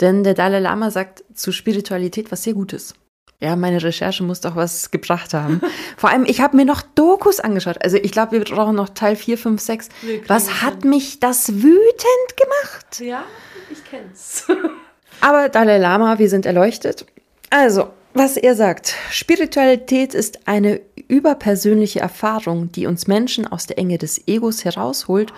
Denn 0.00 0.24
der 0.24 0.34
Dalai 0.34 0.60
Lama 0.60 0.90
sagt 0.90 1.24
zu 1.34 1.52
Spiritualität 1.52 2.32
was 2.32 2.42
sehr 2.44 2.54
Gutes. 2.54 2.94
Ja, 3.40 3.54
meine 3.54 3.80
Recherche 3.80 4.24
muss 4.24 4.40
doch 4.40 4.56
was 4.56 4.90
gebracht 4.90 5.32
haben. 5.32 5.60
Vor 5.96 6.10
allem, 6.10 6.24
ich 6.24 6.40
habe 6.40 6.56
mir 6.56 6.64
noch 6.64 6.82
Dokus 6.82 7.38
angeschaut. 7.38 7.76
Also 7.82 7.96
ich 7.96 8.10
glaube, 8.10 8.32
wir 8.32 8.44
brauchen 8.44 8.74
noch 8.74 8.88
Teil 8.88 9.14
4, 9.14 9.38
5, 9.38 9.60
6. 9.60 9.88
Wir 10.02 10.14
kriegen 10.16 10.28
Was 10.28 10.62
hat 10.62 10.82
hin. 10.82 10.90
mich 10.90 11.20
das 11.20 11.52
wütend 11.52 12.36
gemacht? 12.36 13.00
Ja, 13.00 13.24
ich 13.70 13.84
kenn's. 13.84 14.46
Aber 15.20 15.48
Dalai 15.48 15.78
Lama, 15.78 16.18
wir 16.18 16.28
sind 16.28 16.46
erleuchtet. 16.46 17.06
Also, 17.50 17.90
was 18.12 18.36
er 18.36 18.56
sagt, 18.56 18.94
Spiritualität 19.10 20.14
ist 20.14 20.48
eine 20.48 20.80
überpersönliche 21.06 22.00
Erfahrung, 22.00 22.72
die 22.72 22.86
uns 22.86 23.06
Menschen 23.06 23.46
aus 23.46 23.66
der 23.66 23.78
Enge 23.78 23.98
des 23.98 24.26
Egos 24.26 24.64
herausholt 24.64 25.32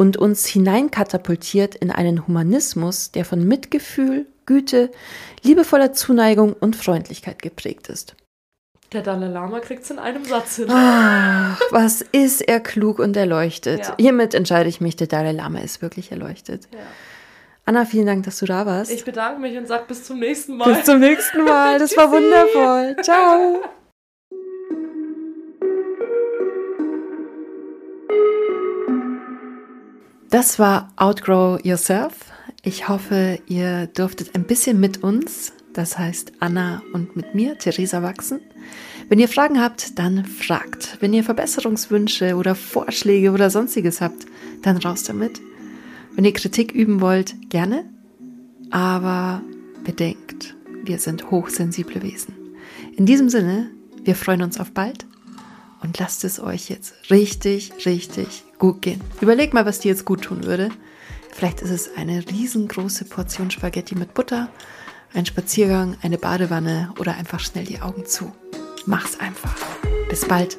und 0.00 0.16
uns 0.16 0.46
hineinkatapultiert 0.46 1.74
in 1.74 1.90
einen 1.90 2.26
Humanismus, 2.26 3.10
der 3.10 3.26
von 3.26 3.46
Mitgefühl, 3.46 4.24
Güte, 4.46 4.90
liebevoller 5.42 5.92
Zuneigung 5.92 6.54
und 6.54 6.74
Freundlichkeit 6.74 7.42
geprägt 7.42 7.88
ist. 7.88 8.16
Der 8.94 9.02
Dalai 9.02 9.26
Lama 9.26 9.60
kriegt's 9.60 9.90
in 9.90 9.98
einem 9.98 10.24
Satz 10.24 10.56
hin. 10.56 10.68
Ach, 10.70 11.60
was 11.70 12.00
ist 12.00 12.40
er 12.40 12.60
klug 12.60 12.98
und 12.98 13.14
erleuchtet. 13.14 13.88
Ja. 13.88 13.94
Hiermit 13.98 14.32
entscheide 14.32 14.70
ich 14.70 14.80
mich, 14.80 14.96
der 14.96 15.06
Dalai 15.06 15.32
Lama 15.32 15.58
ist 15.58 15.82
wirklich 15.82 16.10
erleuchtet. 16.10 16.66
Ja. 16.72 16.78
Anna, 17.66 17.84
vielen 17.84 18.06
Dank, 18.06 18.24
dass 18.24 18.38
du 18.38 18.46
da 18.46 18.64
warst. 18.64 18.90
Ich 18.90 19.04
bedanke 19.04 19.38
mich 19.42 19.58
und 19.58 19.68
sag 19.68 19.86
bis 19.86 20.04
zum 20.04 20.18
nächsten 20.18 20.56
Mal. 20.56 20.72
Bis 20.72 20.86
zum 20.86 20.98
nächsten 20.98 21.44
Mal. 21.44 21.78
Das 21.78 21.94
war 21.94 22.10
wundervoll. 22.10 22.96
Ciao. 23.02 23.60
Das 30.30 30.60
war 30.60 30.92
Outgrow 30.94 31.58
Yourself. 31.64 32.12
Ich 32.62 32.88
hoffe, 32.88 33.40
ihr 33.48 33.88
durftet 33.88 34.36
ein 34.36 34.44
bisschen 34.44 34.78
mit 34.78 35.02
uns, 35.02 35.52
das 35.72 35.98
heißt 35.98 36.34
Anna 36.38 36.84
und 36.92 37.16
mit 37.16 37.34
mir, 37.34 37.58
Theresa, 37.58 38.00
wachsen. 38.04 38.40
Wenn 39.08 39.18
ihr 39.18 39.26
Fragen 39.26 39.60
habt, 39.60 39.98
dann 39.98 40.24
fragt. 40.24 40.98
Wenn 41.00 41.12
ihr 41.12 41.24
Verbesserungswünsche 41.24 42.36
oder 42.36 42.54
Vorschläge 42.54 43.32
oder 43.32 43.50
sonstiges 43.50 44.00
habt, 44.00 44.24
dann 44.62 44.76
raus 44.76 45.02
damit. 45.02 45.40
Wenn 46.14 46.24
ihr 46.24 46.32
Kritik 46.32 46.70
üben 46.70 47.00
wollt, 47.00 47.34
gerne. 47.50 47.90
Aber 48.70 49.42
bedenkt, 49.82 50.54
wir 50.84 51.00
sind 51.00 51.32
hochsensible 51.32 52.04
Wesen. 52.04 52.34
In 52.96 53.04
diesem 53.04 53.30
Sinne, 53.30 53.68
wir 54.04 54.14
freuen 54.14 54.42
uns 54.42 54.60
auf 54.60 54.70
bald 54.70 55.06
und 55.82 55.98
lasst 55.98 56.22
es 56.22 56.38
euch 56.38 56.70
jetzt 56.70 57.10
richtig, 57.10 57.84
richtig 57.84 58.44
gut 58.60 58.82
gehen. 58.82 59.00
Überlegt 59.20 59.52
mal, 59.52 59.66
was 59.66 59.80
dir 59.80 59.88
jetzt 59.88 60.04
gut 60.04 60.22
tun 60.22 60.44
würde. 60.44 60.68
Vielleicht 61.32 61.62
ist 61.62 61.70
es 61.70 61.96
eine 61.96 62.24
riesengroße 62.30 63.06
Portion 63.06 63.50
Spaghetti 63.50 63.96
mit 63.96 64.14
Butter, 64.14 64.48
ein 65.12 65.26
Spaziergang, 65.26 65.96
eine 66.02 66.18
Badewanne 66.18 66.92
oder 67.00 67.16
einfach 67.16 67.40
schnell 67.40 67.64
die 67.64 67.80
Augen 67.80 68.06
zu. 68.06 68.32
Mach's 68.86 69.18
einfach. 69.18 69.56
Bis 70.08 70.26
bald. 70.26 70.58